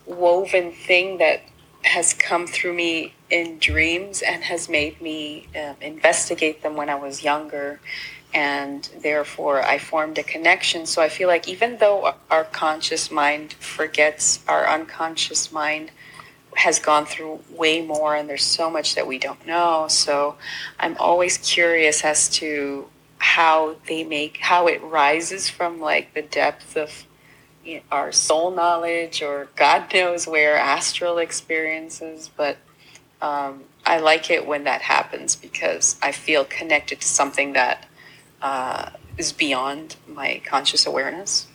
[0.06, 1.42] woven thing that
[1.84, 6.96] has come through me in dreams and has made me uh, investigate them when I
[6.96, 7.80] was younger
[8.34, 10.86] and therefore I formed a connection.
[10.86, 15.92] So I feel like even though our conscious mind forgets, our unconscious mind
[16.56, 19.88] has gone through way more, and there's so much that we don't know.
[19.88, 20.36] So
[20.80, 26.76] I'm always curious as to how they make how it rises from like the depth
[26.76, 27.06] of
[27.92, 32.58] our soul knowledge or God knows where astral experiences, but.
[33.22, 37.86] Um, I like it when that happens because I feel connected to something that
[38.44, 41.48] uh, is beyond my conscious awareness.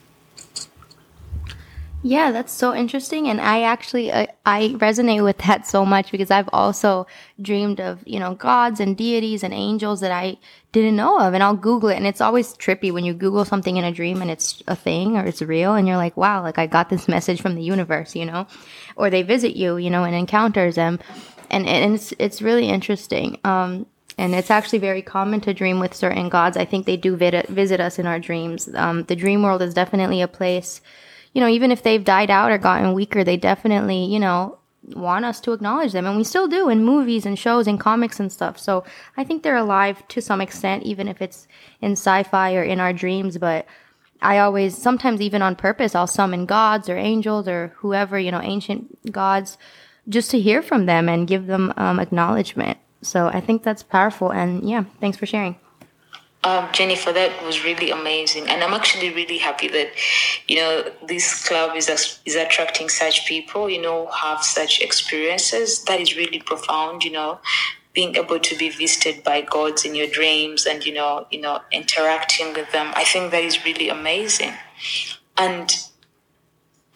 [2.02, 6.30] Yeah, that's so interesting, and I actually uh, I resonate with that so much because
[6.30, 7.08] I've also
[7.42, 10.38] dreamed of you know gods and deities and angels that I
[10.70, 13.76] didn't know of, and I'll Google it, and it's always trippy when you Google something
[13.76, 16.56] in a dream and it's a thing or it's real, and you're like, wow, like
[16.56, 18.46] I got this message from the universe, you know,
[18.94, 21.00] or they visit you, you know, and encounters them,
[21.50, 23.38] and and it's it's really interesting.
[23.42, 23.86] Um,
[24.18, 26.56] and it's actually very common to dream with certain gods.
[26.56, 28.68] I think they do visit us in our dreams.
[28.74, 30.82] Um, the dream world is definitely a place
[31.32, 34.58] you know, even if they've died out or gotten weaker, they definitely, you know,
[34.94, 36.06] want us to acknowledge them.
[36.06, 38.58] And we still do in movies and shows and comics and stuff.
[38.58, 38.84] So
[39.16, 41.46] I think they're alive to some extent, even if it's
[41.80, 43.38] in sci fi or in our dreams.
[43.38, 43.66] But
[44.22, 48.42] I always, sometimes even on purpose, I'll summon gods or angels or whoever, you know,
[48.42, 49.58] ancient gods,
[50.08, 52.78] just to hear from them and give them um, acknowledgement.
[53.02, 54.30] So I think that's powerful.
[54.32, 55.56] And yeah, thanks for sharing.
[56.44, 59.90] Um, Jennifer, that was really amazing, and I'm actually really happy that
[60.46, 61.88] you know this club is
[62.24, 63.68] is attracting such people.
[63.68, 65.82] You know, have such experiences.
[65.84, 67.02] That is really profound.
[67.02, 67.40] You know,
[67.92, 71.60] being able to be visited by gods in your dreams and you know, you know,
[71.72, 72.92] interacting with them.
[72.94, 74.54] I think that is really amazing,
[75.36, 75.68] and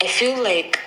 [0.01, 0.79] I feel like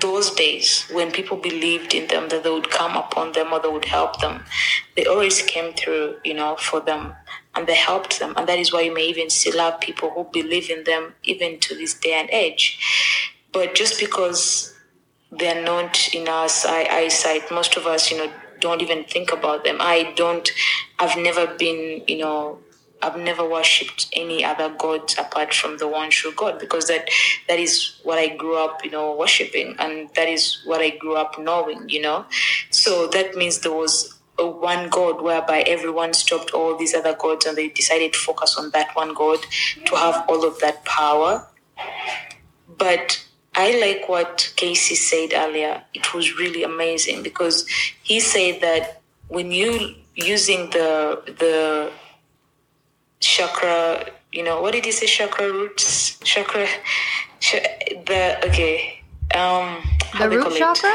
[0.00, 3.68] those days when people believed in them that they would come upon them or they
[3.68, 4.44] would help them
[4.96, 7.14] they always came through you know for them
[7.54, 8.34] and they helped them.
[8.36, 11.58] And that is why you may even still have people who believe in them even
[11.60, 12.78] to this day and age.
[13.52, 14.74] But just because
[15.30, 18.30] they're not in our eyesight most of us you know
[18.60, 19.78] don't even think about them.
[19.80, 20.50] I don't
[20.98, 22.58] i've never been you know
[23.02, 27.08] I've never worshipped any other god apart from the one true God because that
[27.48, 31.16] that is what I grew up, you know, worshiping, and that is what I grew
[31.16, 32.26] up knowing, you know.
[32.70, 37.46] So that means there was a one God whereby everyone stopped all these other gods
[37.46, 39.38] and they decided to focus on that one God
[39.84, 41.46] to have all of that power.
[42.78, 43.24] But
[43.54, 45.82] I like what Casey said earlier.
[45.92, 47.66] It was really amazing because
[48.02, 51.92] he said that when you using the the
[53.22, 56.18] chakra you know what did you say chakra roots?
[56.20, 56.66] Chakra
[58.06, 59.02] the okay
[59.34, 59.82] um
[60.18, 60.94] the root chakra?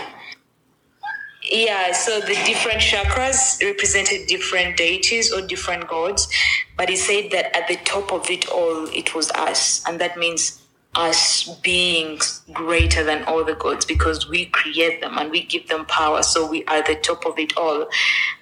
[1.50, 6.28] Yeah so the different chakras represented different deities or different gods
[6.76, 10.18] but he said that at the top of it all it was us and that
[10.18, 10.62] means
[10.96, 12.20] us being
[12.54, 16.50] greater than all the gods because we create them and we give them power so
[16.50, 17.88] we are the top of it all.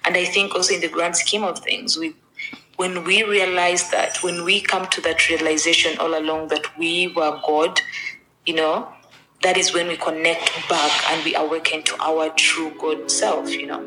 [0.04, 2.14] And i think also in the grand scheme of things we
[2.76, 7.40] when we realize that, when we come to that realization all along that we were
[7.46, 7.80] God,
[8.44, 8.88] you know,
[9.42, 13.66] that is when we connect back and we awaken to our true God self, you
[13.66, 13.84] know.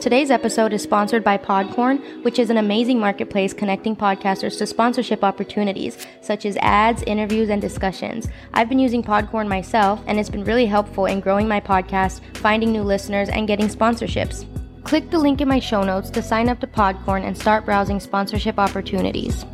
[0.00, 5.24] Today's episode is sponsored by Podcorn, which is an amazing marketplace connecting podcasters to sponsorship
[5.24, 8.28] opportunities, such as ads, interviews, and discussions.
[8.54, 12.70] I've been using Podcorn myself, and it's been really helpful in growing my podcast, finding
[12.70, 14.46] new listeners, and getting sponsorships.
[14.88, 18.00] Click the link in my show notes to sign up to Podcorn and start browsing
[18.00, 19.44] sponsorship opportunities.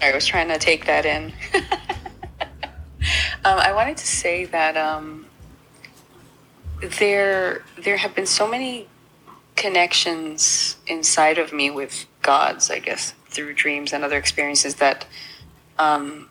[0.00, 1.32] I was trying to take that in.
[3.44, 5.26] um, I wanted to say that um,
[7.00, 8.86] there there have been so many
[9.56, 15.04] connections inside of me with gods, I guess, through dreams and other experiences that
[15.80, 16.28] um,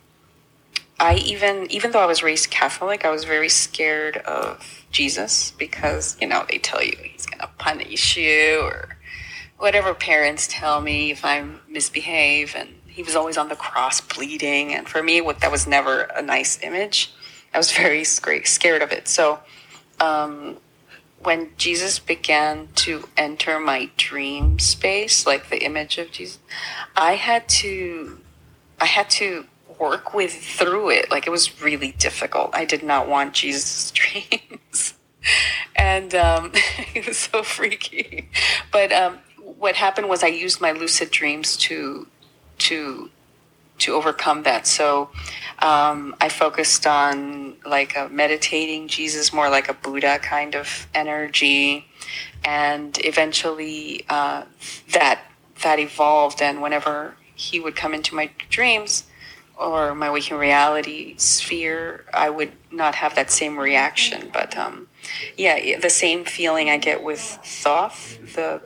[0.98, 6.18] I even even though I was raised Catholic, I was very scared of Jesus because,
[6.22, 8.98] you know, they tell you he's going to punish you or
[9.58, 12.56] whatever parents tell me if I misbehave.
[12.56, 14.74] And he was always on the cross bleeding.
[14.74, 17.14] And for me, that was never a nice image.
[17.54, 19.08] I was very scared of it.
[19.08, 19.40] So
[20.00, 20.58] um,
[21.24, 26.40] when Jesus began to enter my dream space, like the image of Jesus,
[26.96, 28.20] I had to,
[28.80, 29.46] I had to
[29.82, 31.10] work with through it.
[31.10, 32.52] Like it was really difficult.
[32.54, 34.94] I did not want Jesus' dreams.
[35.76, 36.52] and um,
[36.94, 38.30] it was so freaky.
[38.72, 42.08] But um, what happened was I used my lucid dreams to
[42.60, 43.10] to
[43.80, 44.68] to overcome that.
[44.68, 45.10] So
[45.60, 51.88] um, I focused on like a meditating Jesus, more like a Buddha kind of energy,
[52.46, 54.44] and eventually uh,
[54.92, 55.22] that
[55.64, 56.42] that evolved.
[56.42, 59.06] And whenever he would come into my dreams,
[59.62, 64.30] or my waking reality sphere, I would not have that same reaction.
[64.34, 64.88] But um,
[65.38, 68.62] yeah, the same feeling I get with Thoth, the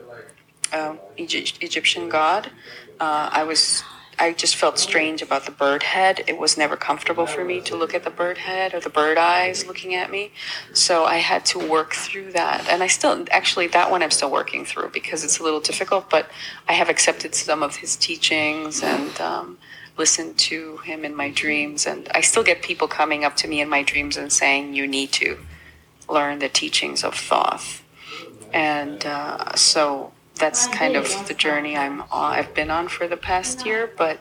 [0.72, 2.50] uh, Egyptian god.
[2.98, 3.82] Uh, I was,
[4.18, 6.24] I just felt strange about the bird head.
[6.26, 9.18] It was never comfortable for me to look at the bird head or the bird
[9.18, 10.32] eyes looking at me.
[10.72, 12.66] So I had to work through that.
[12.70, 16.08] And I still, actually, that one I'm still working through because it's a little difficult,
[16.08, 16.30] but
[16.66, 19.20] I have accepted some of his teachings and.
[19.20, 19.58] Um,
[19.96, 21.86] listen to him in my dreams.
[21.86, 24.86] And I still get people coming up to me in my dreams and saying, You
[24.86, 25.38] need to
[26.08, 27.82] learn the teachings of Thoth.
[28.52, 33.16] And uh, so that's kind of the journey I'm on, I've been on for the
[33.16, 33.90] past year.
[33.96, 34.20] But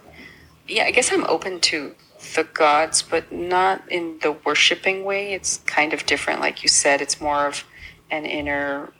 [0.67, 1.95] yeah, I guess I'm open to
[2.35, 5.33] the gods, but not in the worshiping way.
[5.33, 6.39] It's kind of different.
[6.39, 7.65] Like you said, it's more of
[8.09, 8.93] an inner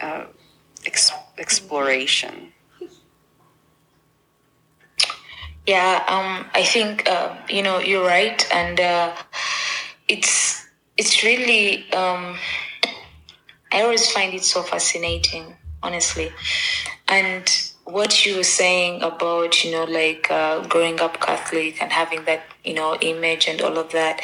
[0.00, 0.24] uh,
[0.84, 2.52] ex- exploration.
[5.68, 9.14] Yeah, um, I think uh, you know you're right, and uh,
[10.08, 10.66] it's
[10.96, 12.38] it's really um,
[13.72, 16.32] I always find it so fascinating, honestly,
[17.08, 17.46] and
[17.88, 22.42] what you were saying about you know like uh, growing up catholic and having that
[22.62, 24.20] you know image and all of that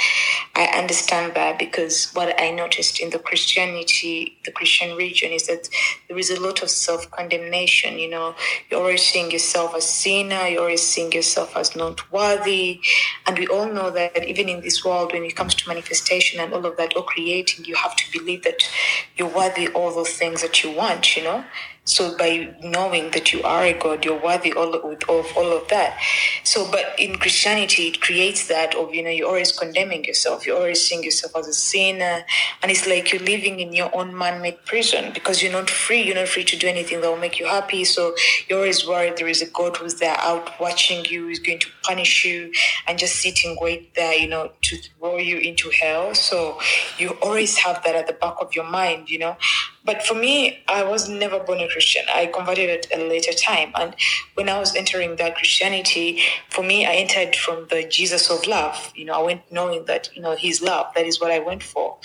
[0.55, 5.67] i understand that because what i noticed in the christianity the christian religion is that
[6.09, 8.35] there is a lot of self-condemnation you know.
[8.71, 12.81] You're always seeing yourself as sinner you're always seeing yourself as not worthy.
[13.27, 16.53] And we all know that even in this world when it comes to manifestation and
[16.53, 18.69] all of that or creating you have to believe that
[19.17, 21.45] you're worthy all those things that you want you know
[21.87, 25.69] so by knowing that you are a God, you're worthy all of, of all of
[25.69, 25.99] that.
[26.43, 30.57] So, but in Christianity, it creates that of you know you're always condemning yourself, you're
[30.57, 32.25] always seeing yourself as a sinner,
[32.63, 36.03] and it's like you're living in your own man-made prison because you're not free.
[36.03, 37.85] You're not free to do anything that will make you happy.
[37.85, 38.15] So
[38.49, 41.69] you're always worried there is a God who's there out watching you, who's going to
[41.83, 42.51] punish you,
[42.87, 46.15] and just sitting wait there, you know, to throw you into hell.
[46.15, 46.59] So
[46.99, 49.37] you always have that at the back of your mind, you know.
[49.85, 52.05] But for me, I was never born a Christian.
[52.13, 53.71] I converted at a later time.
[53.75, 53.95] And
[54.33, 58.93] when I was entering that Christianity, for me, I entered from the Jesus of love.
[58.97, 61.63] You know, I went knowing that, you know, his love, that is what I went
[61.63, 61.99] for.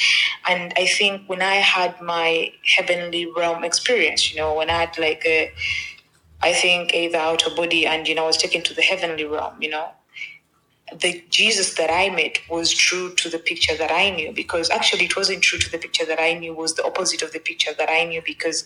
[0.48, 4.98] And I think when I had my heavenly realm experience, you know, when I had
[4.98, 5.52] like a,
[6.42, 9.24] I think either out of body and, you know, I was taken to the heavenly
[9.24, 9.90] realm, you know,
[10.98, 15.06] the Jesus that I met was true to the picture that I knew because actually
[15.06, 17.72] it wasn't true to the picture that I knew was the opposite of the picture
[17.78, 18.66] that I knew because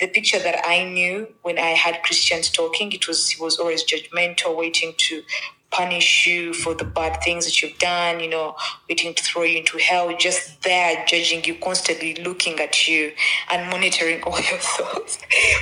[0.00, 3.84] the picture that I knew when I had Christians talking it was he was always
[3.84, 5.22] judgmental waiting to
[5.70, 8.56] punish you for the bad things that you've done you know
[8.88, 13.12] waiting to throw you into hell just there judging you constantly looking at you
[13.52, 15.18] and monitoring all your thoughts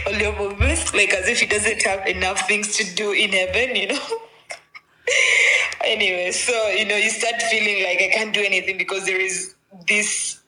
[0.06, 3.76] all your movements like as if he doesn't have enough things to do in heaven
[3.76, 4.18] you know
[5.84, 9.54] anyway, so you know, you start feeling like I can't do anything because there is
[9.86, 10.40] this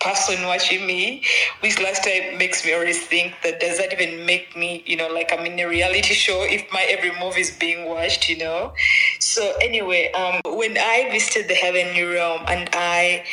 [0.00, 1.24] person watching me,
[1.60, 5.08] which last time makes me always think that does that even make me, you know,
[5.08, 8.72] like I'm in a reality show if my every move is being watched, you know?
[9.18, 13.24] So anyway, um, when I visited the heavenly realm and I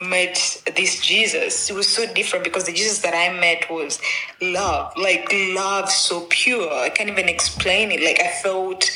[0.00, 4.00] met this Jesus, it was so different because the Jesus that I met was
[4.40, 6.72] love, like love so pure.
[6.72, 8.02] I can't even explain it.
[8.02, 8.90] Like I felt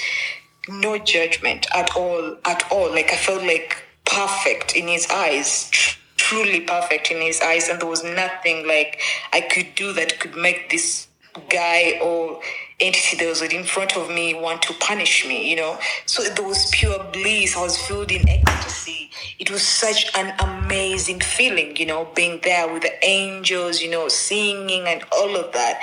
[0.69, 2.91] no judgment at all, at all.
[2.91, 7.81] Like I felt like perfect in his eyes, tr- truly perfect in his eyes, and
[7.81, 9.01] there was nothing like
[9.33, 11.09] I could do that could make this
[11.49, 12.41] guy or
[12.81, 15.79] entity that was in front of me want to punish me, you know.
[16.07, 17.57] So there was pure bliss.
[17.57, 19.11] I was filled in ecstasy.
[19.39, 24.09] It was such an amazing feeling, you know, being there with the angels, you know,
[24.09, 25.81] singing and all of that.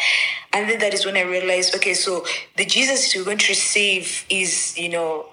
[0.54, 2.26] And then that is when I realized, okay, so
[2.56, 5.30] the Jesus you're going to receive is, you know,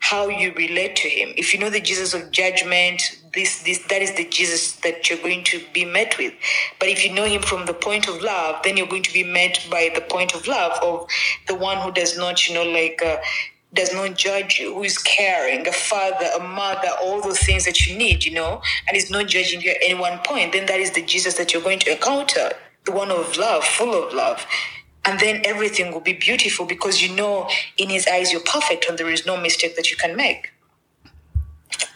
[0.00, 1.32] how you relate to him.
[1.36, 5.18] If you know the Jesus of judgment, this this that is the Jesus that you're
[5.18, 6.34] going to be met with.
[6.78, 9.24] But if you know him from the point of love, then you're going to be
[9.24, 11.08] met by the point of love of
[11.46, 13.18] the one who does not, you know, like uh,
[13.72, 17.86] does not judge you, who is caring, a father, a mother, all those things that
[17.86, 20.80] you need, you know, and is not judging you at any one point, then that
[20.80, 22.50] is the Jesus that you're going to encounter,
[22.84, 24.44] the one of love, full of love.
[25.04, 28.98] And then everything will be beautiful because you know in his eyes you're perfect and
[28.98, 30.49] there is no mistake that you can make.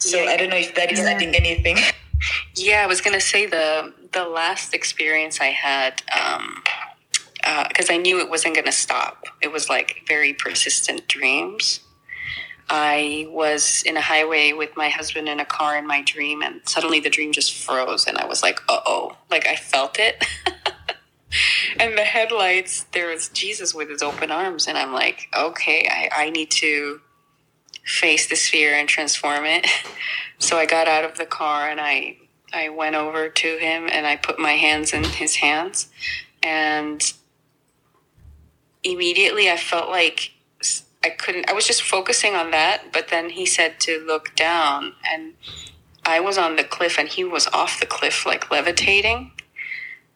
[0.05, 0.31] So Yeah.
[0.33, 1.11] I don't know if that is Yeah.
[1.13, 1.79] adding anything.
[2.55, 6.03] Yeah, I was gonna say the the last experience I had,
[7.69, 9.25] because I knew it wasn't gonna stop.
[9.43, 11.81] It was like very persistent dreams.
[12.71, 16.63] I was in a highway with my husband in a car in my dream, and
[16.67, 20.25] suddenly the dream just froze, and I was like, "Uh oh!" Like I felt it.
[21.79, 26.25] and the headlights, there was Jesus with his open arms, and I'm like, "Okay, I,
[26.25, 27.01] I need to."
[27.85, 29.67] Face this fear and transform it.
[30.39, 32.19] So I got out of the car and I
[32.53, 35.89] I went over to him and I put my hands in his hands
[36.43, 37.13] and
[38.83, 40.33] immediately I felt like
[41.03, 44.95] I couldn't I was just focusing on that but then he said to look down
[45.11, 45.35] and
[46.05, 49.33] I was on the cliff and he was off the cliff like levitating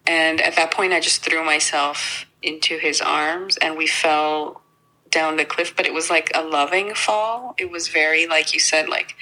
[0.06, 4.62] and at that point I just threw myself into his arms and we fell
[5.11, 7.54] down the cliff, but it was like a loving fall.
[7.59, 9.14] It was very, like you said, like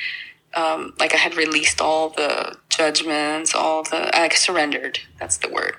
[0.56, 4.98] um, like I had released all the judgments, all the I surrendered.
[5.20, 5.76] That's the word.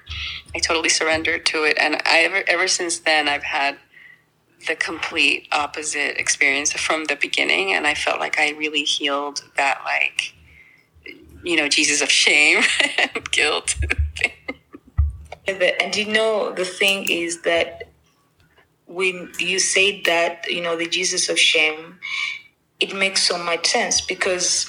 [0.56, 3.78] I totally surrendered to it, and I ever ever since then I've had
[4.68, 9.82] the complete opposite experience from the beginning, and I felt like I really healed that
[9.84, 10.34] like
[11.44, 12.64] you know Jesus of shame
[13.00, 13.76] and guilt.
[15.48, 17.90] and you know the thing is that
[18.88, 22.00] when you say that you know the Jesus of shame
[22.80, 24.66] it makes so much sense because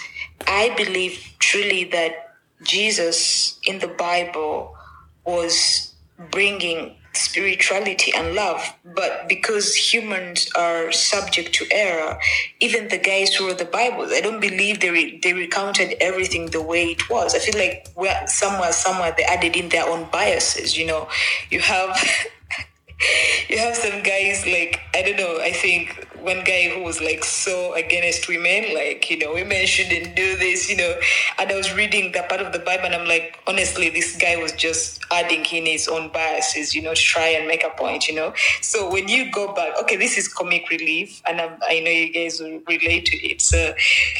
[0.46, 4.74] I believe truly that Jesus in the Bible
[5.24, 5.94] was
[6.30, 12.18] bringing spirituality and love but because humans are subject to error
[12.60, 16.46] even the guys who wrote the bible i don't believe they, re- they recounted everything
[16.46, 17.34] the way it was.
[17.34, 17.86] I feel like
[18.28, 21.08] somewhere somewhere they added in their own biases you know.
[21.50, 21.98] You have
[23.48, 25.38] you have some guys like I don't know.
[25.40, 30.14] I think one guy who was like so against women, like you know, women shouldn't
[30.14, 30.94] do this, you know.
[31.38, 34.36] And I was reading that part of the Bible, and I'm like, honestly, this guy
[34.36, 38.08] was just adding in his own biases, you know, to try and make a point,
[38.08, 38.34] you know.
[38.60, 42.12] So when you go back, okay, this is comic relief, and I'm, i know you
[42.12, 43.40] guys will relate to it.
[43.40, 43.74] So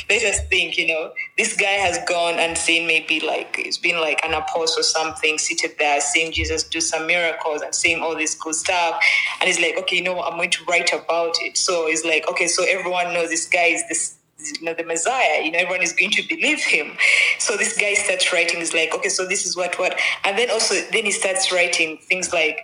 [0.08, 4.00] let us think, you know, this guy has gone and seen maybe like it's been
[4.00, 8.16] like an apostle or something, seated there, seeing Jesus do some miracles and seeing all
[8.16, 8.98] this good stuff,
[9.40, 11.58] and he's like, okay, you know, I'm going to write about it.
[11.58, 14.14] So it's like, okay, so everyone knows this guy is this
[14.60, 16.96] you know the messiah you know everyone is going to believe him.
[17.40, 19.98] So this guy starts writing is like okay so this is what what.
[20.24, 22.60] And then also then he starts writing things like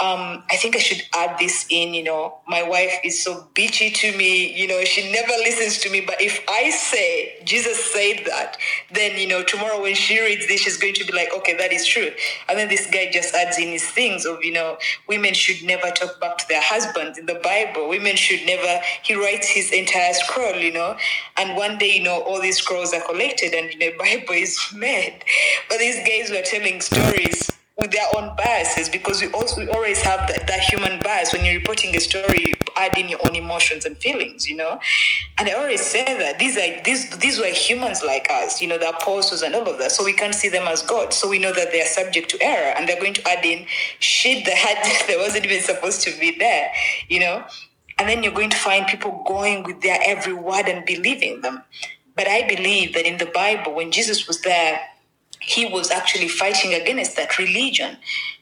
[0.00, 1.94] um, I think I should add this in.
[1.94, 4.52] You know, my wife is so bitchy to me.
[4.52, 6.00] You know, she never listens to me.
[6.00, 8.56] But if I say Jesus said that,
[8.92, 11.72] then you know, tomorrow when she reads this, she's going to be like, okay, that
[11.72, 12.10] is true.
[12.48, 14.78] And then this guy just adds in his things of you know,
[15.08, 17.88] women should never talk back to their husbands in the Bible.
[17.88, 18.82] Women should never.
[19.04, 20.56] He writes his entire scroll.
[20.56, 20.96] You know,
[21.36, 24.58] and one day you know all these scrolls are collected and you know Bible is
[24.74, 25.24] made.
[25.68, 30.00] But these guys were telling stories with their own biases because we also we always
[30.00, 33.34] have that, that human bias when you're reporting a story you add in your own
[33.34, 34.78] emotions and feelings you know?
[35.38, 38.78] And i always say that these are these these were humans like us you know
[38.78, 39.90] the apostles and all of that.
[39.90, 41.12] So we can't see them as god.
[41.12, 43.66] So we know that they are subject to error and they're going to add in
[43.98, 44.76] shit that had
[45.08, 46.70] that wasn't even supposed to be there
[47.08, 47.44] you know?
[47.98, 51.62] And then you're going to find people going with their every word and believing them.
[52.14, 54.80] But i believe that in the bible when jesus was there
[55.46, 57.96] he was actually fighting against that religion.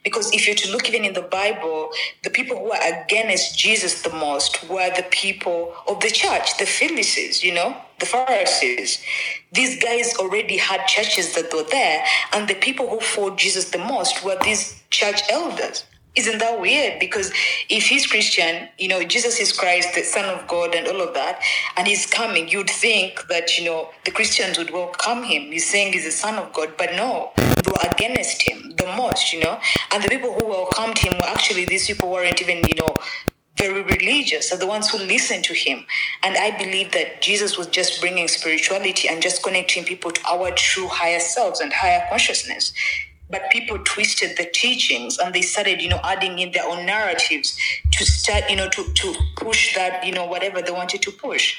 [0.04, 1.90] Because if you're to look even in the Bible,
[2.22, 6.66] the people who were against Jesus the most were the people of the church, the
[6.66, 9.02] Pharisees, you know, the Pharisees.
[9.52, 13.78] These guys already had churches that were there, and the people who fought Jesus the
[13.78, 15.84] most were these church elders.
[16.14, 17.00] Isn't that weird?
[17.00, 17.32] Because
[17.70, 21.14] if he's Christian, you know, Jesus is Christ, the Son of God, and all of
[21.14, 21.40] that,
[21.76, 25.50] and he's coming, you'd think that, you know, the Christians would welcome him.
[25.50, 29.32] He's saying he's the Son of God, but no, they were against him the most,
[29.32, 29.58] you know.
[29.90, 32.94] And the people who welcomed him were actually these people weren't even, you know,
[33.56, 35.86] very religious are the ones who listen to him.
[36.22, 40.50] And I believe that Jesus was just bringing spirituality and just connecting people to our
[40.50, 42.74] true higher selves and higher consciousness
[43.32, 47.58] but people twisted the teachings and they started you know adding in their own narratives
[47.90, 51.56] to start you know to, to push that you know whatever they wanted to push.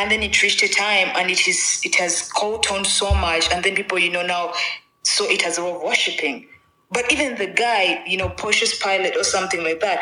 [0.00, 3.50] And then it reached a time and it is it has caught on so much
[3.50, 4.52] and then people you know now
[5.02, 6.46] so it has a lot of worshipping
[6.92, 10.00] but even the guy you know Pontius Pilate or something like that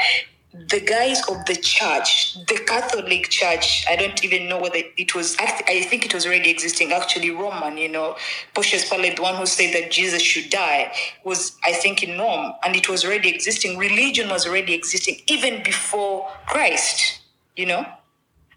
[0.69, 5.37] the guys of the church, the Catholic Church, I don't even know whether it was,
[5.39, 8.17] I think it was already existing, actually Roman, you know,
[8.55, 10.93] Pontius Pilate, the one who said that Jesus should die,
[11.25, 13.77] was, I think, in Rome, and it was already existing.
[13.79, 17.21] Religion was already existing even before Christ,
[17.57, 17.85] you know?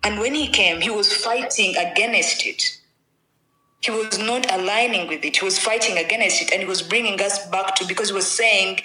[0.03, 2.77] And when he came, he was fighting against it.
[3.81, 5.37] He was not aligning with it.
[5.37, 8.29] He was fighting against it, and he was bringing us back to, because he was
[8.29, 8.79] saying,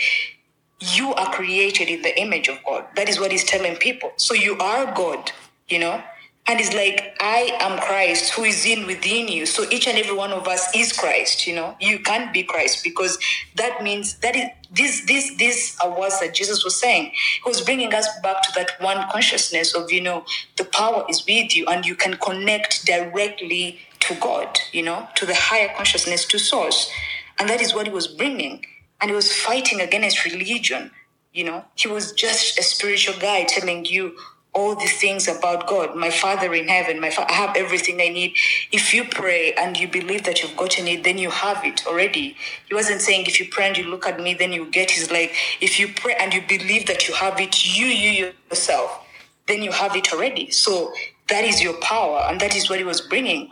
[0.81, 2.87] you are created in the image of God.
[2.97, 4.12] That is what he's telling people.
[4.16, 5.33] So you are God,
[5.68, 6.03] you know?
[6.47, 9.47] And it's like, I am Christ who is in within you.
[9.47, 11.75] So each and every one of us is Christ, you know?
[11.81, 13.18] You can't be Christ because
[13.57, 17.12] that means that is this this this are words that Jesus was saying.
[17.43, 20.25] He was bringing us back to that one consciousness of, you know,
[20.57, 25.25] the power is with you and you can connect directly to God, you know, to
[25.25, 26.91] the higher consciousness, to source.
[27.39, 28.66] And that is what he was bringing
[29.05, 30.90] and he was fighting against religion.
[31.34, 34.16] You know, he was just a spiritual guy telling you
[34.55, 35.94] all the things about God.
[35.94, 38.34] My Father in heaven, my fa- I have everything I need.
[38.72, 42.34] If you pray and you believe that you've gotten it, then you have it already.
[42.66, 44.90] He wasn't saying if you pray and you look at me, then you get.
[44.92, 49.07] He's like, if you pray and you believe that you have it, you, you yourself,
[49.48, 50.50] then you have it already.
[50.50, 50.94] So
[51.28, 53.50] that is your power, and that is what he was bringing.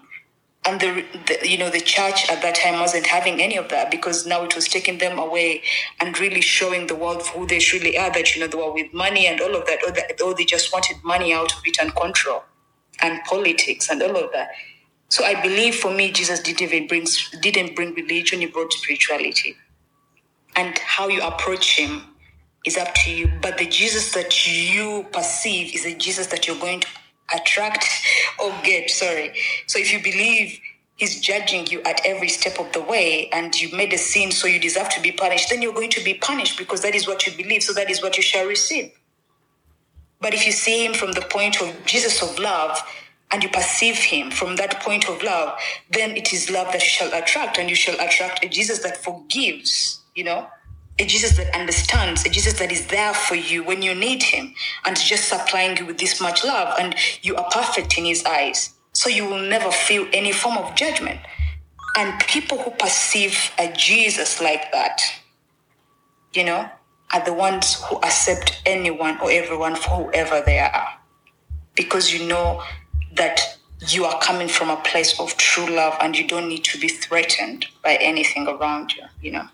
[0.65, 3.91] And the, the you know the church at that time wasn't having any of that
[3.91, 5.63] because now it was taking them away
[6.01, 8.13] and really showing the world who they truly are.
[8.13, 10.45] That you know they were with money and all of that, or, that, or they
[10.45, 12.45] just wanted money out of it and control
[13.01, 14.51] and politics and all of that.
[15.09, 17.07] So I believe for me, Jesus didn't even bring
[17.41, 19.57] didn't bring religion; he brought spirituality.
[20.55, 22.03] And how you approach him
[22.65, 23.31] is up to you.
[23.41, 26.89] But the Jesus that you perceive is a Jesus that you're going to
[27.35, 27.87] attract
[28.39, 28.91] oh, or get.
[28.91, 29.33] Sorry.
[29.67, 30.61] So if you believe
[30.97, 34.47] he's judging you at every step of the way and you made a sin so
[34.47, 37.27] you deserve to be punished, then you're going to be punished because that is what
[37.27, 37.63] you believe.
[37.63, 38.93] So that is what you shall receive.
[40.21, 42.81] But if you see him from the point of Jesus of love,
[43.33, 45.59] and you perceive him from that point of love,
[45.91, 49.03] then it is love that you shall attract, and you shall attract a Jesus that
[49.03, 50.47] forgives, you know,
[51.03, 54.55] a Jesus that understands, a Jesus that is there for you when you need him,
[54.85, 58.71] and just supplying you with this much love, and you are perfect in his eyes.
[58.93, 61.19] So you will never feel any form of judgment.
[61.99, 65.03] And people who perceive a Jesus like that,
[66.35, 66.71] you know,
[67.13, 70.89] are the ones who accept anyone or everyone for whoever they are.
[71.75, 72.63] Because you know
[73.15, 73.41] that
[73.89, 76.89] you are coming from a place of true love and you don't need to be
[76.89, 79.49] threatened by anything around you, you know.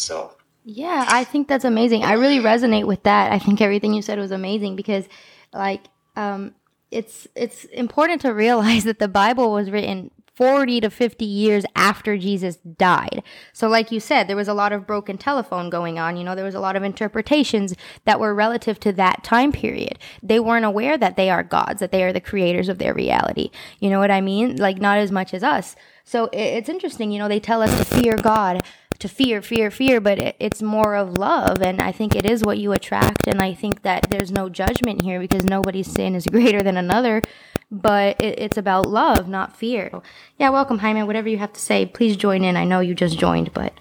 [0.00, 2.04] So yeah, I think that's amazing.
[2.04, 3.32] I really resonate with that.
[3.32, 5.08] I think everything you said was amazing because
[5.52, 5.86] like
[6.16, 6.54] um
[6.90, 12.16] it's it's important to realize that the Bible was written 40 to 50 years after
[12.16, 13.22] Jesus died.
[13.52, 16.16] So, like you said, there was a lot of broken telephone going on.
[16.16, 17.74] You know, there was a lot of interpretations
[18.06, 19.98] that were relative to that time period.
[20.22, 23.50] They weren't aware that they are gods, that they are the creators of their reality.
[23.80, 24.56] You know what I mean?
[24.56, 25.76] Like, not as much as us.
[26.04, 27.10] So, it's interesting.
[27.10, 28.62] You know, they tell us to fear God
[29.00, 31.60] to fear, fear, fear, but it, it's more of love.
[31.60, 33.26] And I think it is what you attract.
[33.26, 37.22] And I think that there's no judgment here because nobody's sin is greater than another
[37.70, 40.02] but it, it's about love, not fear.
[40.38, 41.02] Yeah, welcome, Jaime.
[41.02, 42.56] Whatever you have to say, please join in.
[42.56, 43.72] I know you just joined, but.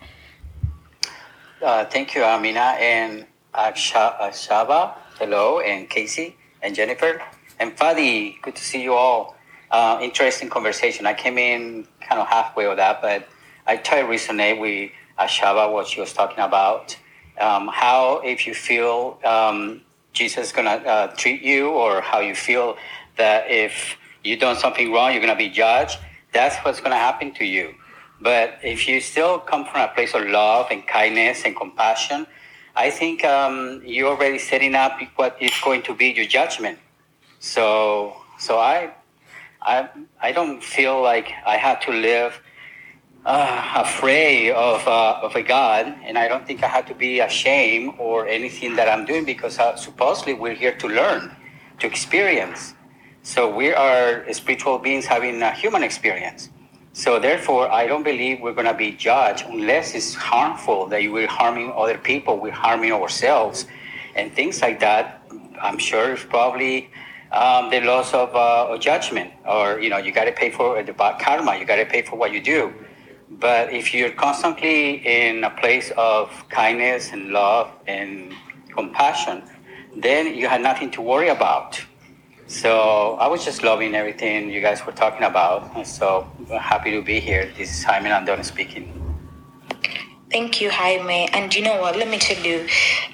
[1.61, 4.93] Uh, thank you, Amina and Shaba.
[5.17, 7.21] Hello, and Casey and Jennifer
[7.59, 8.41] and Fadi.
[8.41, 9.35] Good to see you all.
[9.71, 11.05] Uh, interesting conversation.
[11.05, 13.27] I came in kind of halfway of that, but
[13.67, 14.91] I try to resonate with
[15.27, 16.97] Shaba what she was talking about.
[17.39, 19.81] Um, how if you feel um,
[20.13, 22.77] Jesus is gonna uh, treat you, or how you feel
[23.19, 25.99] that if you've done something wrong, you're going to be judged.
[26.33, 27.75] That's what's going to happen to you.
[28.21, 32.27] But if you still come from a place of love and kindness and compassion,
[32.75, 36.79] I think um, you're already setting up what is going to be your judgment.
[37.39, 38.93] So, so I,
[39.61, 39.89] I,
[40.21, 42.41] I don't feel like I have to live
[43.25, 47.19] uh, afraid of, uh, of a God, and I don't think I have to be
[47.19, 51.35] ashamed or anything that I'm doing because uh, supposedly we're here to learn,
[51.79, 52.73] to experience.
[53.23, 56.49] So we are spiritual beings having a human experience.
[56.93, 61.27] So therefore, I don't believe we're going to be judged unless it's harmful that we're
[61.27, 63.65] harming other people, we're harming ourselves,
[64.15, 65.21] and things like that.
[65.61, 66.89] I'm sure it's probably
[67.31, 70.93] um, the loss of, uh, judgment, or you know, you got to pay for the
[70.93, 71.57] karma.
[71.57, 72.73] You got to pay for what you do.
[73.29, 78.33] But if you're constantly in a place of kindness and love and
[78.73, 79.43] compassion,
[79.95, 81.79] then you have nothing to worry about.
[82.47, 85.85] So I was just loving everything you guys were talking about.
[85.85, 86.27] So
[86.59, 87.51] happy to be here.
[87.55, 88.95] This is Jaime Andon speaking.
[90.31, 91.27] Thank you, Jaime.
[91.33, 91.95] And you know what?
[91.95, 92.67] Let me tell you,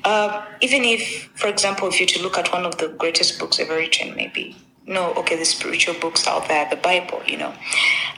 [0.03, 3.59] uh, even if, for example, if you to look at one of the greatest books
[3.59, 4.55] ever written, maybe
[4.87, 7.53] no, okay, the spiritual books out there, the Bible, you know,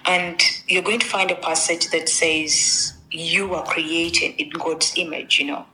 [0.06, 5.40] and you're going to find a passage that says you are created in God's image,
[5.40, 5.66] you know.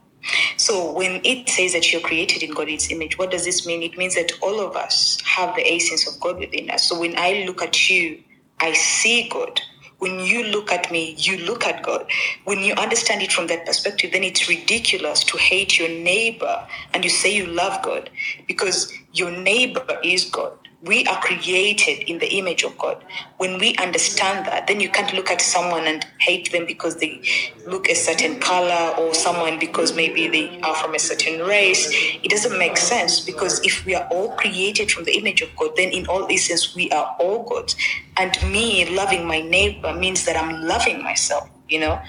[0.56, 3.82] So when it says that you're created in God's image, what does this mean?
[3.82, 6.88] It means that all of us have the essence of God within us.
[6.88, 8.24] So when I look at you,
[8.60, 9.60] I see God.
[9.98, 12.10] When you look at me, you look at God.
[12.44, 17.04] When you understand it from that perspective, then it's ridiculous to hate your neighbor and
[17.04, 18.10] you say you love God
[18.48, 23.04] because your neighbor is God we are created in the image of God.
[23.38, 27.22] When we understand that, then you can't look at someone and hate them because they
[27.66, 31.90] look a certain color or someone because maybe they are from a certain race.
[32.22, 35.72] It doesn't make sense because if we are all created from the image of God,
[35.78, 37.74] then in all essence we are all God.
[38.18, 42.02] And me loving my neighbor means that I'm loving myself, you know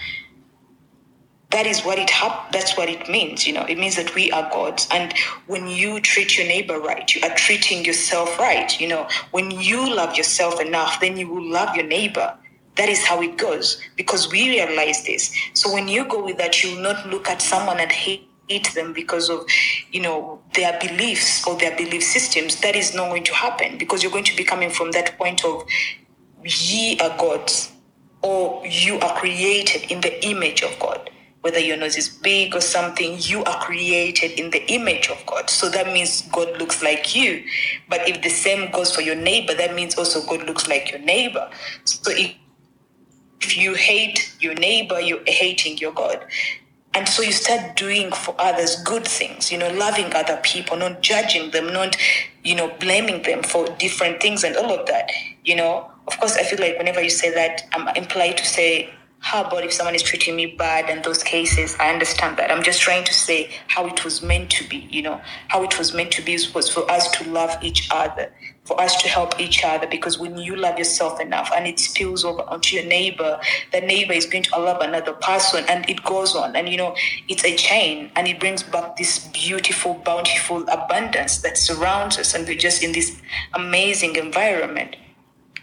[1.55, 3.65] that is what it hap- that's what it means you know.
[3.65, 4.89] It means that we are gods.
[4.91, 5.15] And
[5.47, 9.07] when you treat your neighbor right you are treating yourself right you know.
[9.31, 12.37] When you love yourself enough then you will love your neighbor.
[12.77, 15.33] That is how it goes because we realize this.
[15.55, 18.93] So when you go with that you will not look at someone and hate them
[18.93, 19.47] because of
[19.93, 22.61] you know their beliefs or their belief systems.
[22.63, 25.45] That is not going to happen because you're going to be coming from that point
[25.45, 25.65] of
[26.45, 27.71] ye are gods
[28.23, 31.11] or you are created in the image of god
[31.45, 35.51] whether your nose is big or something you are created in the image of god
[35.51, 37.45] so that means god looks like you
[37.89, 41.01] but if the same goes for your neighbor that means also god looks like your
[41.01, 41.51] neighbor
[41.85, 42.35] so if
[43.45, 46.25] if you hate your neighbor, you're hating your God.
[46.95, 51.03] And so you start doing for others good things, you know, loving other people, not
[51.03, 51.97] judging them, not,
[52.43, 55.11] you know, blaming them for different things and all of that.
[55.45, 58.95] You know, of course, I feel like whenever you say that, I'm implied to say,
[59.25, 61.75] how about if someone is treating me bad in those cases?
[61.81, 62.51] I understand that.
[62.51, 65.19] I'm just trying to say how it was meant to be, you know,
[65.49, 68.31] how it was meant to be was for us to love each other,
[68.65, 69.87] for us to help each other.
[69.87, 73.41] Because when you love yourself enough and it spills over onto your neighbor,
[73.73, 76.55] the neighbor is going to love another person and it goes on.
[76.55, 76.95] And, you know,
[77.27, 82.35] it's a chain and it brings back this beautiful, bountiful abundance that surrounds us.
[82.35, 83.23] And we're just in this
[83.55, 84.97] amazing environment.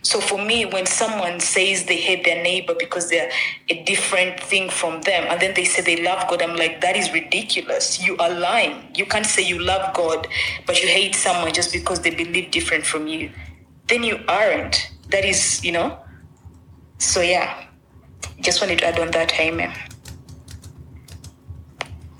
[0.03, 3.31] So for me, when someone says they hate their neighbor because they're
[3.69, 6.97] a different thing from them, and then they say they love God, I'm like, that
[6.97, 8.01] is ridiculous.
[8.01, 8.89] You are lying.
[8.95, 10.27] You can't say you love God,
[10.65, 13.31] but you hate someone just because they believe different from you.
[13.87, 14.91] Then you aren't.
[15.09, 15.99] That is, you know.
[16.97, 17.65] So yeah,
[18.39, 19.39] just wanted to add on that.
[19.39, 19.73] Amen.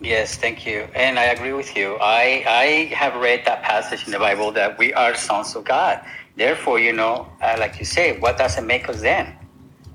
[0.01, 0.87] Yes, thank you.
[0.95, 1.97] And I agree with you.
[2.01, 6.03] I, I have read that passage in the Bible that we are sons of God.
[6.35, 9.35] Therefore, you know, uh, like you say, what does it make us then?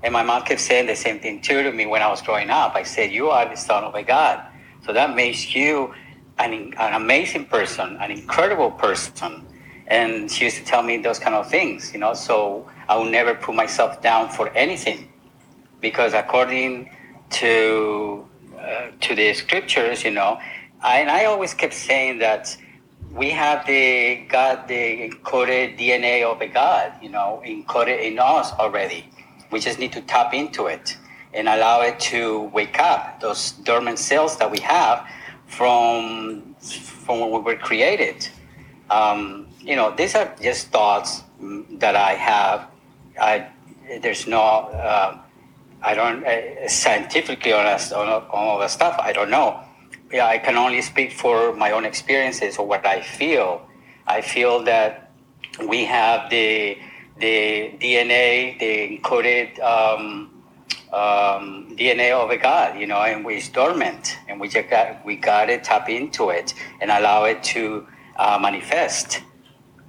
[0.03, 2.49] And my mom kept saying the same thing too to me when I was growing
[2.49, 2.75] up.
[2.75, 4.45] I said, You are the son of a God.
[4.85, 5.93] So that makes you
[6.37, 9.45] an, an amazing person, an incredible person.
[9.87, 12.13] And she used to tell me those kind of things, you know.
[12.13, 15.11] So I will never put myself down for anything
[15.81, 16.91] because according
[17.31, 18.27] to
[18.59, 20.39] uh, to the scriptures, you know,
[20.81, 22.55] I, and I always kept saying that
[23.17, 28.51] we have the God, the encoded DNA of a God, you know, encoded in us
[28.53, 29.09] already.
[29.51, 30.95] We just need to tap into it
[31.33, 35.07] and allow it to wake up those dormant cells that we have
[35.47, 38.29] from from when we were created.
[38.91, 42.69] Um, you know, these are just thoughts that I have.
[43.19, 43.47] I
[44.01, 44.41] there's no.
[44.41, 45.17] Uh,
[45.81, 48.95] I don't uh, scientifically on, on all the stuff.
[48.99, 49.66] I don't know
[50.11, 53.67] yeah, I can only speak for my own experiences or what I feel.
[54.05, 55.11] I feel that
[55.67, 56.77] we have the
[57.19, 60.43] the DNA, the encoded um,
[60.93, 65.15] um, DNA of a God, you know, and we're dormant, and we just got we
[65.15, 67.85] got to tap into it and allow it to
[68.17, 69.21] uh, manifest.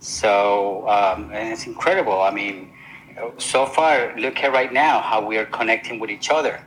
[0.00, 2.22] So, um, and it's incredible.
[2.22, 2.72] I mean,
[3.36, 6.64] so far, look at right now how we are connecting with each other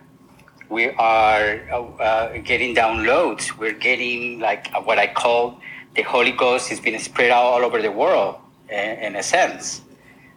[0.72, 3.58] we are uh, uh, getting downloads.
[3.58, 5.60] We're getting like what I call
[5.96, 8.38] the Holy Ghost is being spread out all over the world,
[8.70, 9.82] in, in a sense,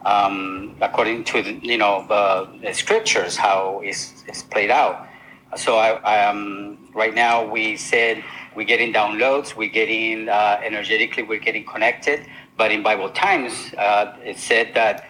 [0.05, 5.07] um, according to the, you know the, the scriptures how it's, it's played out.
[5.55, 8.21] So I, I um, right now we said
[8.57, 12.27] we're getting downloads, we're getting uh, energetically, we're getting connected.
[12.57, 15.05] But in Bible times, uh, it said that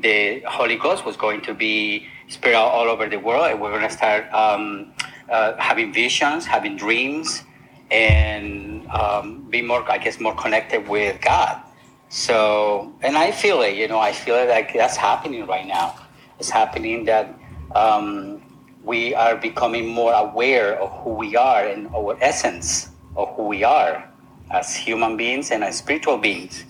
[0.00, 3.70] the Holy Ghost was going to be spread out all over the world, and we're
[3.70, 4.92] going to start um,
[5.28, 7.42] uh, having visions, having dreams,
[7.90, 11.60] and um, be more, I guess, more connected with God.
[12.08, 15.96] So, and I feel it, you know, I feel it like that's happening right now.
[16.38, 17.34] It's happening that
[17.74, 18.42] um,
[18.82, 23.62] we are becoming more aware of who we are and our essence of who we
[23.64, 24.08] are
[24.50, 26.64] as human beings and as spiritual beings.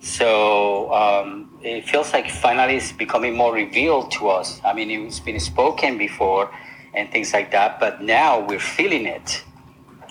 [0.00, 4.60] So um, it feels like finally it's becoming more revealed to us.
[4.64, 6.50] I mean, it's been spoken before
[6.92, 9.42] and things like that, but now we're feeling it,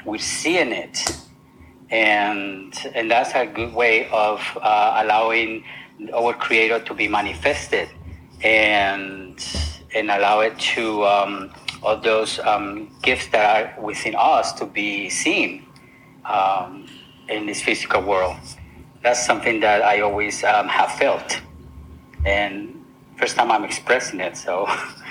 [0.04, 0.97] we're seeing it,
[1.89, 5.64] and and that's a good way of uh, allowing
[6.14, 7.88] our Creator to be manifested
[8.41, 9.45] and
[9.95, 15.08] and allow it to um, all those um, gifts that are within us to be
[15.10, 15.64] seen
[16.26, 16.88] um,
[17.30, 18.38] in this physical world
[19.04, 21.41] that's something that I always um, have felt,
[22.26, 22.84] and
[23.18, 24.38] first time I'm expressing it.
[24.38, 24.68] So,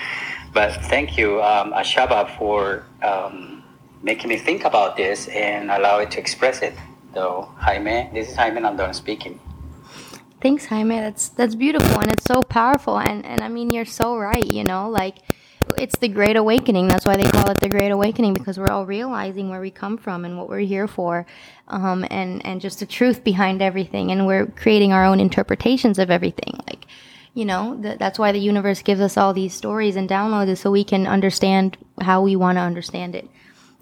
[0.53, 3.63] but thank you, um, Ashaba, for um,
[4.01, 6.73] making me think about this and allow it to express it.
[7.13, 9.39] So, Jaime, this is Jaime I'm done speaking.
[10.41, 10.99] Thanks, Jaime.
[10.99, 12.99] That's that's beautiful and it's so powerful.
[12.99, 14.45] And and I mean, you're so right.
[14.45, 15.19] You know, like
[15.77, 16.87] it's the great awakening.
[16.87, 19.97] That's why they call it the great awakening because we're all realizing where we come
[19.97, 21.25] from and what we're here for,
[21.67, 24.11] um, and and just the truth behind everything.
[24.11, 26.59] And we're creating our own interpretations of everything.
[26.67, 26.85] Like,
[27.33, 30.71] you know, th- that's why the universe gives us all these stories and downloads so
[30.71, 33.29] we can understand how we want to understand it.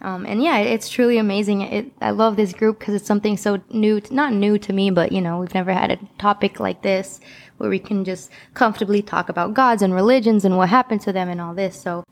[0.02, 1.62] Um, and yeah, it's truly amazing.
[1.62, 4.90] It, I love this group because it's something so new, to, not new to me,
[4.90, 7.20] but you know, we've never had a topic like this
[7.62, 11.30] where we can just comfortably talk about gods and religions and what happened to them
[11.30, 11.80] and all this.
[11.80, 12.04] So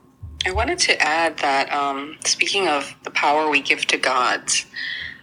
[0.46, 4.68] I wanted to add that um, speaking of the power we give to gods,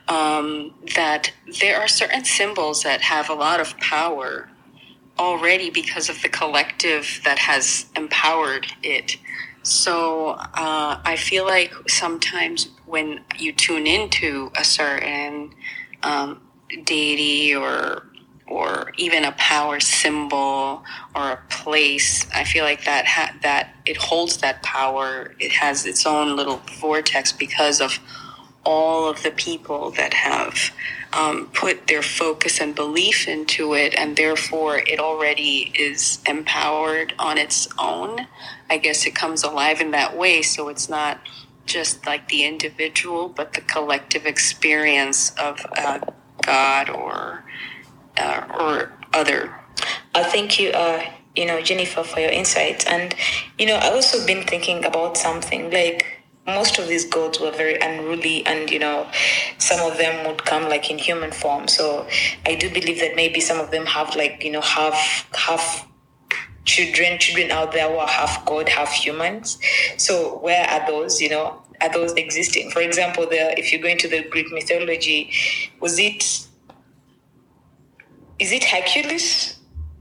[0.09, 4.51] um, that there are certain symbols that have a lot of power
[5.18, 9.16] already because of the collective that has empowered it.
[9.62, 15.55] So uh, I feel like sometimes when you tune into a certain
[16.03, 16.41] um,
[16.85, 18.07] deity or
[18.49, 20.84] or even a power symbol
[21.14, 25.34] or a place, I feel like that ha- that it holds that power.
[25.40, 27.99] It has its own little vortex because of
[28.64, 30.72] all of the people that have
[31.12, 37.38] um, put their focus and belief into it, and therefore it already is empowered on
[37.38, 38.26] its own.
[38.68, 41.20] I guess it comes alive in that way, so it's not
[41.64, 46.01] just like the individual, but the collective experience of uh,
[46.42, 47.44] God or
[48.19, 49.55] uh, or other.
[50.14, 51.03] I thank you, uh,
[51.35, 52.87] you know, Jennifer, for your insights.
[52.87, 53.14] And
[53.59, 57.79] you know, I also been thinking about something like most of these gods were very
[57.81, 59.07] unruly and you know
[59.59, 62.07] some of them would come like in human form so
[62.47, 65.87] i do believe that maybe some of them have like you know half half
[66.64, 69.59] children children out there who are half god half humans
[69.97, 73.89] so where are those you know are those existing for example the if you go
[73.89, 75.31] into the greek mythology
[75.81, 76.47] was it
[78.39, 79.59] is it hercules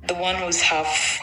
[0.08, 1.20] the one who's half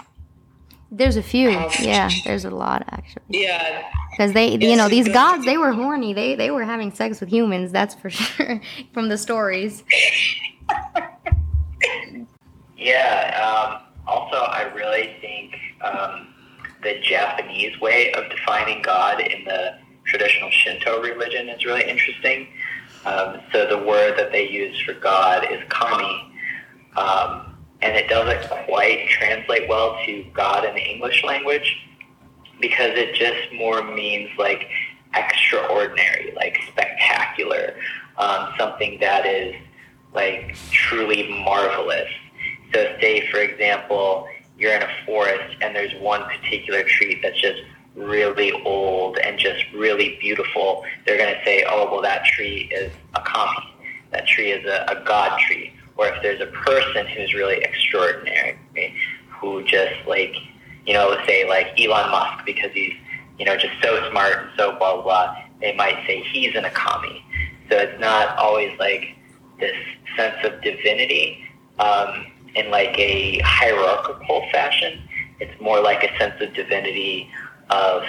[0.94, 1.50] there's a few.
[1.50, 3.22] half Yeah, there's a lot actually.
[3.30, 6.12] yeah Because they, you know, these gods, they were horny.
[6.12, 7.72] They they were having sex with humans.
[7.72, 8.60] That's for sure
[8.92, 9.84] from the stories.
[12.76, 13.38] Yeah.
[13.38, 16.34] Um, also, I really think um,
[16.82, 22.48] the Japanese way of defining God in the traditional Shinto religion is really interesting.
[23.04, 26.31] Um, so the word that they use for God is kami,
[26.96, 31.76] um, and it doesn't quite translate well to God in the English language
[32.60, 34.68] because it just more means like
[35.14, 37.74] extraordinary, like spectacular,
[38.18, 39.54] um, something that is
[40.14, 42.08] like truly marvelous.
[42.72, 44.28] So, say for example,
[44.58, 47.60] you're in a forest and there's one particular tree that's just
[47.94, 50.84] really old and just really beautiful.
[51.04, 53.74] They're going to say, "Oh, well, that tree is a kami.
[54.12, 58.58] That tree is a, a god tree." Or if there's a person who's really extraordinary,
[59.28, 60.34] who just like
[60.86, 62.94] you know, say like Elon Musk because he's,
[63.38, 66.64] you know, just so smart and so blah, blah, blah, they might say he's an
[66.64, 67.22] akami.
[67.68, 69.14] So it's not always like
[69.60, 69.76] this
[70.16, 71.44] sense of divinity
[71.78, 75.00] um, in like a hierarchical fashion.
[75.40, 77.30] It's more like a sense of divinity
[77.70, 78.04] of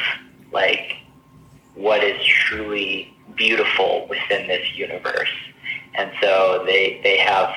[0.51, 0.97] like
[1.75, 5.29] what is truly beautiful within this universe.
[5.95, 7.49] And so they, they have,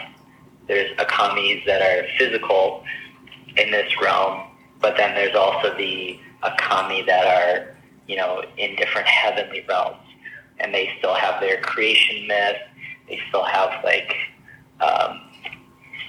[0.68, 2.84] there's akamis that are physical
[3.56, 4.48] in this realm,
[4.80, 9.96] but then there's also the akami that are, you know, in different heavenly realms.
[10.58, 12.56] And they still have their creation myth.
[13.08, 14.14] They still have like,
[14.80, 15.20] um,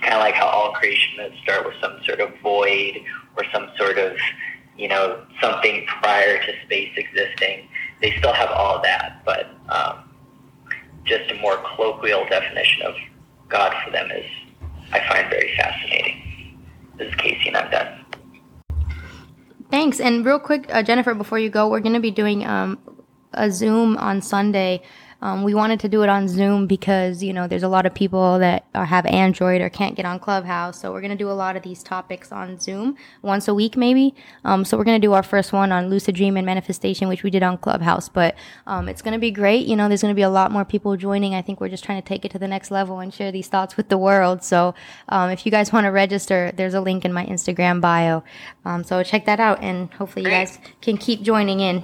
[0.02, 2.98] kind of like how all creation myths start with some sort of void
[3.36, 4.18] or some sort of,
[4.78, 7.68] you know, something prior to space existing.
[8.02, 10.10] They still have all that, but um,
[11.04, 12.96] just a more colloquial definition of
[13.50, 14.26] God for them is,
[14.92, 16.60] I find very fascinating.
[16.98, 18.06] This is Casey, and I'm done.
[19.70, 20.00] Thanks.
[20.00, 22.80] And real quick, uh, Jennifer, before you go, we're going to be doing um,
[23.38, 24.82] a Zoom on Sunday.
[25.20, 27.94] Um, we wanted to do it on Zoom because, you know, there's a lot of
[27.94, 30.80] people that are, have Android or can't get on Clubhouse.
[30.80, 33.76] So we're going to do a lot of these topics on Zoom once a week,
[33.76, 34.14] maybe.
[34.46, 37.24] Um, so we're going to do our first one on lucid dream and manifestation, which
[37.24, 38.10] we did on Clubhouse.
[38.10, 38.36] But
[38.68, 39.66] um, it's going to be great.
[39.66, 41.34] You know, there's going to be a lot more people joining.
[41.34, 43.48] I think we're just trying to take it to the next level and share these
[43.48, 44.44] thoughts with the world.
[44.44, 44.76] So
[45.10, 48.24] um, if you guys want to register, there's a link in my Instagram bio.
[48.66, 49.64] Um, so check that out.
[49.64, 51.84] And hopefully you guys can keep joining in.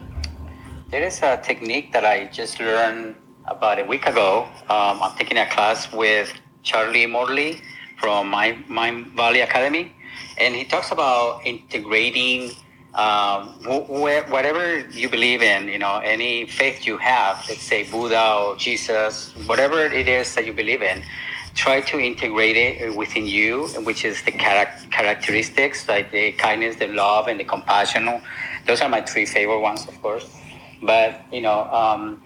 [0.94, 3.16] There is a technique that I just learned
[3.48, 4.48] about a week ago.
[4.70, 6.32] Um, I'm taking a class with
[6.62, 7.64] Charlie Morley
[7.98, 9.91] from my Mind Valley Academy,
[10.38, 12.52] and he talks about integrating
[12.94, 15.68] um, wh- wh- whatever you believe in.
[15.68, 17.44] You know, any faith you have.
[17.50, 21.02] Let's say Buddha or Jesus, whatever it is that you believe in.
[21.56, 26.89] Try to integrate it within you, which is the charac- characteristics like the kindness, the
[26.89, 28.22] love, and the compassion.
[28.68, 30.30] Those are my three favorite ones, of course.
[30.86, 32.22] But you know, um,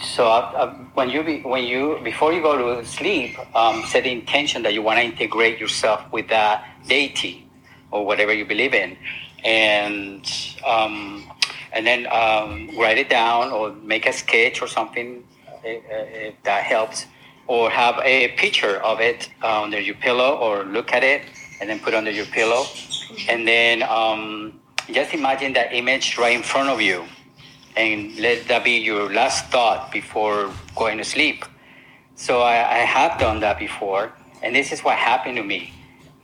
[0.00, 4.04] so uh, uh, when you be, when you before you go to sleep, um, set
[4.04, 7.46] the intention that you want to integrate yourself with that deity
[7.90, 8.96] or whatever you believe in,
[9.44, 10.24] and
[10.66, 11.30] um,
[11.72, 15.24] and then um, write it down or make a sketch or something
[15.64, 17.06] if, if that helps,
[17.46, 21.22] or have a picture of it under your pillow or look at it
[21.60, 22.64] and then put under your pillow,
[23.28, 24.60] and then um,
[24.90, 27.04] just imagine that image right in front of you,
[27.76, 31.44] and let that be your last thought before going to sleep.
[32.14, 34.12] So I, I have done that before,
[34.42, 35.72] and this is what happened to me.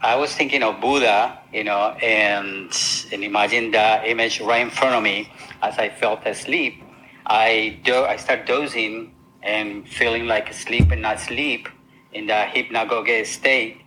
[0.01, 2.71] I was thinking of Buddha, you know, and
[3.13, 5.33] and imagine that image right in front of me
[5.63, 6.83] as I felt asleep.
[7.27, 11.69] I do, I start dozing and feeling like asleep and not sleep
[12.13, 13.81] in that hypnagogic state.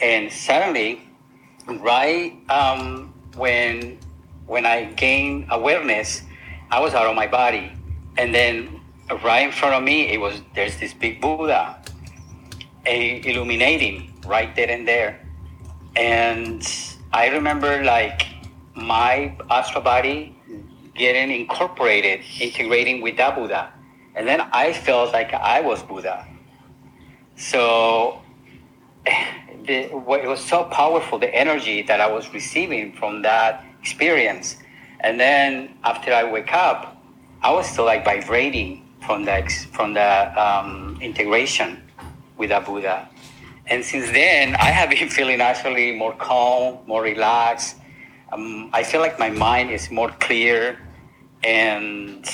[0.00, 1.02] And suddenly,
[1.66, 3.98] right um, when
[4.46, 6.22] when I gain awareness,
[6.70, 7.72] I was out of my body,
[8.16, 8.80] and then
[9.24, 11.82] right in front of me, it was there's this big Buddha,
[12.86, 15.20] illuminating right there and there
[15.96, 16.66] and
[17.12, 18.26] I remember like
[18.74, 20.36] my astral body
[20.94, 23.72] getting incorporated, integrating with that Buddha.
[24.14, 26.26] And then I felt like I was Buddha.
[27.36, 28.20] So
[29.04, 29.94] the, it
[30.28, 34.56] was so powerful, the energy that I was receiving from that experience.
[35.02, 37.02] And then after I wake up,
[37.42, 39.42] I was still like vibrating from the,
[39.72, 41.82] from the um, integration
[42.36, 43.08] with that Buddha.
[43.66, 47.76] And since then, I have been feeling actually more calm, more relaxed.
[48.32, 50.78] Um, I feel like my mind is more clear,
[51.42, 52.28] and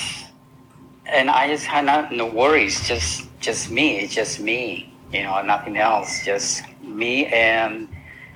[1.05, 2.87] and I just have not, no worries.
[2.87, 3.97] Just just me.
[3.99, 4.93] It's just me.
[5.11, 6.23] You know, nothing else.
[6.23, 7.87] Just me and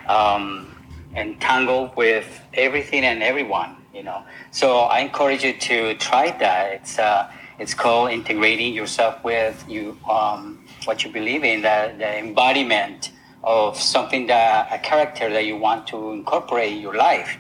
[0.08, 0.76] um,
[1.16, 3.76] entangled with everything and everyone.
[3.94, 4.24] You know.
[4.52, 6.74] So I encourage you to try that.
[6.74, 9.98] It's uh, it's called integrating yourself with you.
[10.10, 13.12] Um, what you believe in, the, the embodiment
[13.44, 17.38] of something that a character that you want to incorporate in your life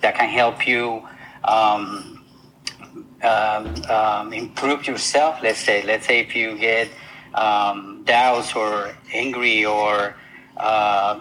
[0.00, 1.02] that can help you
[1.44, 2.24] um,
[3.22, 5.38] um, um, improve yourself.
[5.42, 6.88] Let's say, let's say if you get
[7.34, 10.14] um, doubts or angry or
[10.56, 11.20] uh,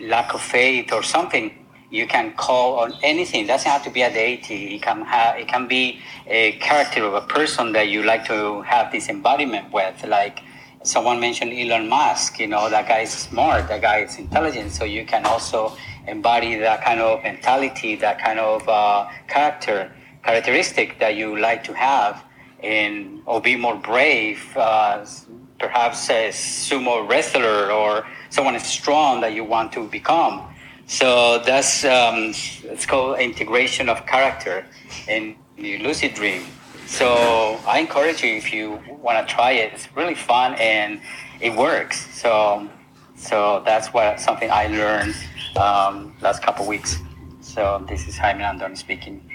[0.00, 1.63] lack of faith or something,
[1.94, 3.44] you can call on anything.
[3.44, 4.74] It doesn't have to be a deity.
[4.74, 8.62] It can have, it can be a character of a person that you like to
[8.62, 10.40] have this embodiment with, like
[10.82, 14.72] someone mentioned Elon Musk, you know, that guy is smart, that guy is intelligent.
[14.72, 15.76] So you can also
[16.08, 19.92] embody that kind of mentality, that kind of uh, character,
[20.24, 22.24] characteristic that you like to have
[22.60, 25.06] in, or be more brave, uh,
[25.60, 30.42] perhaps a sumo wrestler or someone strong that you want to become.
[30.86, 32.32] So that's, um,
[32.64, 34.66] it's called integration of character
[35.08, 36.44] in the lucid dream.
[36.86, 39.72] So I encourage you if you want to try it.
[39.72, 41.00] It's really fun and
[41.40, 42.06] it works.
[42.14, 42.68] So
[43.16, 45.14] so that's what something I learned
[45.56, 46.98] um, last couple weeks.
[47.40, 49.30] So this is Jaime Andoni speaking.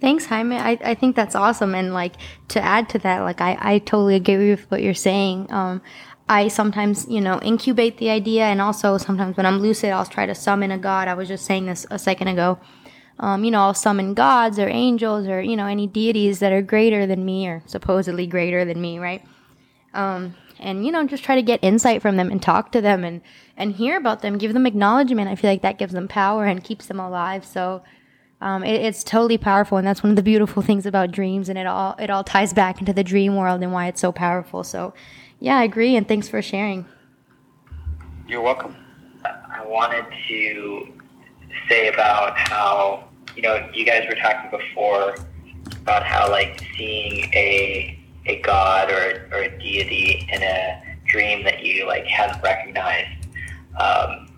[0.00, 0.56] Thanks, Jaime.
[0.56, 1.74] I, I think that's awesome.
[1.74, 2.14] And like
[2.48, 5.52] to add to that, like I, I totally agree with what you're saying.
[5.52, 5.82] Um,
[6.30, 10.26] I sometimes, you know, incubate the idea and also sometimes when I'm lucid, I'll try
[10.26, 11.08] to summon a god.
[11.08, 12.58] I was just saying this a second ago
[13.20, 16.62] um, you know, I'll summon gods or angels or, you know, any deities that are
[16.62, 19.22] greater than me or supposedly greater than me, right?
[19.92, 23.04] Um, and, you know, just try to get insight from them and talk to them
[23.04, 23.20] and,
[23.58, 25.28] and hear about them, give them acknowledgement.
[25.28, 27.44] I feel like that gives them power and keeps them alive.
[27.44, 27.82] So,
[28.40, 29.76] um, it, it's totally powerful.
[29.76, 31.50] And that's one of the beautiful things about dreams.
[31.50, 34.12] And it all, it all ties back into the dream world and why it's so
[34.12, 34.64] powerful.
[34.64, 34.94] So,
[35.40, 35.96] yeah, I agree.
[35.96, 36.86] And thanks for sharing.
[38.28, 38.76] You're welcome.
[39.24, 40.92] I wanted to
[41.68, 45.14] say about how you know, you guys were talking before
[45.82, 47.96] about how like seeing a
[48.26, 53.26] a god or, or a deity in a dream that you like hadn't recognized,
[53.78, 54.28] um,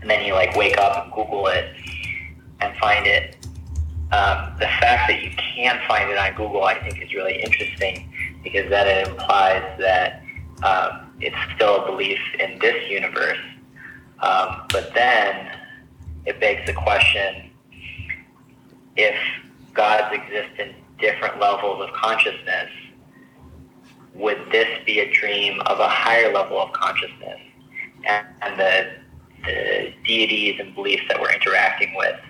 [0.00, 1.74] and then you like wake up and Google it
[2.60, 3.36] and find it.
[4.12, 8.12] Um, the fact that you can find it on Google, I think, is really interesting
[8.42, 10.22] because that it implies that
[10.62, 13.38] um, it's still a belief in this universe.
[14.20, 15.56] Um, but then
[16.26, 17.50] it begs the question
[18.96, 19.16] if
[19.72, 22.70] gods exist in different levels of consciousness,
[24.14, 27.40] would this be a dream of a higher level of consciousness?
[28.04, 28.90] And, and the,
[29.44, 32.20] the deities and beliefs that we're interacting with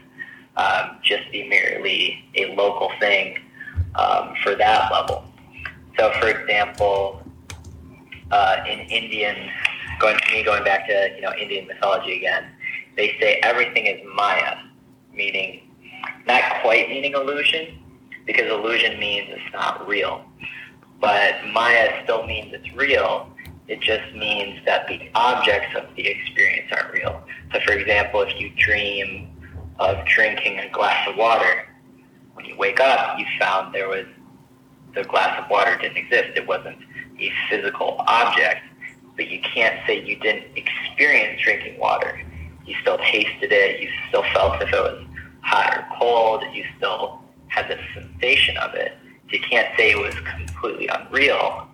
[0.57, 3.39] um, just be merely a local thing
[3.97, 5.25] um, for that level.
[5.99, 7.23] So, for example,
[8.31, 9.51] uh, in Indian,
[9.99, 12.45] going to me going back to you know Indian mythology again,
[12.97, 14.57] they say everything is Maya,
[15.13, 15.71] meaning
[16.27, 17.79] not quite meaning illusion,
[18.27, 20.25] because illusion means it's not real.
[21.01, 23.31] But Maya still means it's real.
[23.69, 27.23] It just means that the objects of the experience aren't real.
[27.53, 29.31] So, for example, if you dream
[29.79, 31.67] of drinking a glass of water,
[32.35, 34.07] when you wake up, you found there was
[34.95, 36.37] the glass of water didn't exist.
[36.37, 36.79] It wasn't
[37.21, 38.61] a physical object,
[39.17, 42.21] but you can't say you didn't experience drinking water.
[42.67, 43.81] You still tasted it.
[43.81, 45.05] You still felt if it was
[45.43, 46.45] hot or cold.
[46.53, 48.97] You still had the sensation of it.
[49.29, 51.69] You can't say it was completely unreal.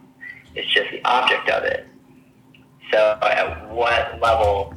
[0.55, 1.87] It's just the object of it.
[2.93, 4.75] So at what level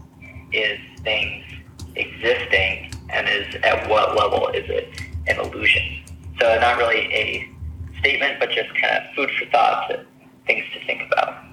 [0.51, 1.45] is things
[1.95, 6.03] existing and is at what level is it an illusion?
[6.39, 7.49] So not really a
[7.99, 10.05] statement, but just kind of food for thought, to,
[10.49, 11.43] things to think about.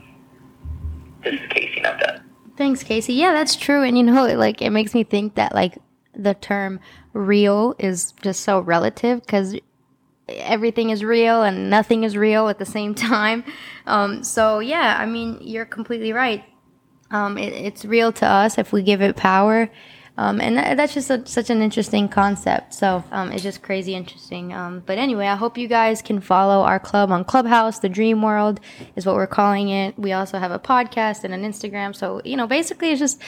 [1.22, 2.22] This is Casey, I'm done.
[2.56, 3.12] Thanks, Casey.
[3.12, 3.82] Yeah, that's true.
[3.82, 5.76] And you know, like it makes me think that like
[6.14, 6.80] the term
[7.12, 9.54] real is just so relative because
[10.28, 13.44] everything is real and nothing is real at the same time.
[13.86, 16.42] Um, so yeah, I mean, you're completely right.
[17.10, 19.70] Um, it, it's real to us if we give it power.
[20.18, 22.72] Um, and that, that's just a, such an interesting concept.
[22.74, 24.52] So um, it's just crazy interesting.
[24.52, 27.80] Um, but anyway, I hope you guys can follow our club on Clubhouse.
[27.80, 28.60] The Dream World
[28.96, 29.98] is what we're calling it.
[29.98, 31.94] We also have a podcast and an Instagram.
[31.94, 33.20] So, you know, basically it's just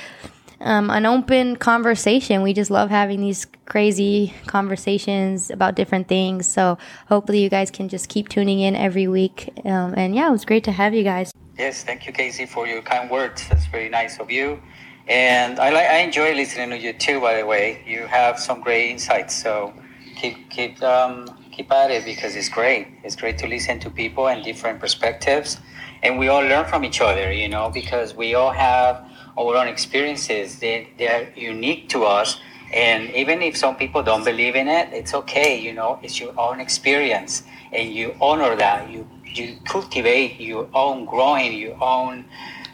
[0.61, 2.43] um, an open conversation.
[2.43, 6.47] We just love having these crazy conversations about different things.
[6.47, 9.51] So hopefully you guys can just keep tuning in every week.
[9.65, 11.33] Um, and yeah, it was great to have you guys.
[11.59, 13.47] Yes, thank you, Casey, for your kind words.
[13.49, 14.61] That's very nice of you.
[15.09, 17.19] And I like I enjoy listening to you too.
[17.21, 19.35] By the way, you have some great insights.
[19.35, 19.73] So
[20.17, 22.89] keep keep um, keep at it because it's great.
[23.03, 25.57] It's great to listen to people and different perspectives,
[26.03, 27.33] and we all learn from each other.
[27.33, 29.03] You know, because we all have
[29.39, 30.59] our own experiences.
[30.59, 32.39] They they are unique to us.
[32.75, 35.59] And even if some people don't believe in it, it's okay.
[35.59, 38.91] You know, it's your own experience, and you honor that.
[38.91, 42.27] You you cultivate your own growing, your own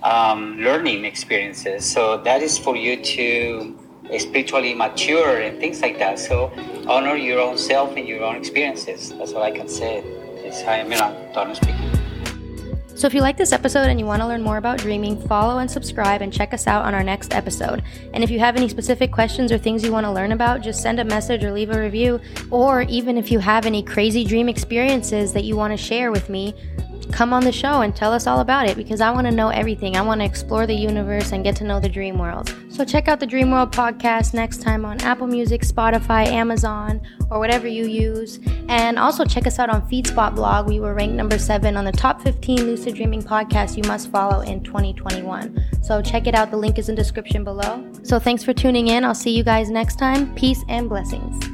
[0.04, 1.84] um, learning experiences.
[1.84, 3.78] So that is for you to
[4.18, 6.18] spiritually mature and things like that.
[6.18, 6.52] So
[6.86, 9.10] honor your own self and your own experiences.
[9.10, 10.04] That's what I can say.
[10.44, 11.90] It's am Milan, speaking.
[12.96, 15.58] So, if you like this episode and you want to learn more about dreaming, follow
[15.58, 17.82] and subscribe and check us out on our next episode.
[18.12, 20.80] And if you have any specific questions or things you want to learn about, just
[20.80, 22.20] send a message or leave a review.
[22.52, 26.30] Or even if you have any crazy dream experiences that you want to share with
[26.30, 26.54] me,
[27.14, 29.48] come on the show and tell us all about it because I want to know
[29.48, 29.96] everything.
[29.96, 32.52] I want to explore the universe and get to know the dream world.
[32.70, 37.00] So check out the Dream World podcast next time on Apple Music, Spotify, Amazon,
[37.30, 38.40] or whatever you use.
[38.68, 40.66] And also check us out on FeedSpot blog.
[40.66, 44.40] We were ranked number seven on the top 15 lucid dreaming podcasts you must follow
[44.40, 45.64] in 2021.
[45.82, 46.50] So check it out.
[46.50, 47.88] The link is in description below.
[48.02, 49.04] So thanks for tuning in.
[49.04, 50.34] I'll see you guys next time.
[50.34, 51.53] Peace and blessings.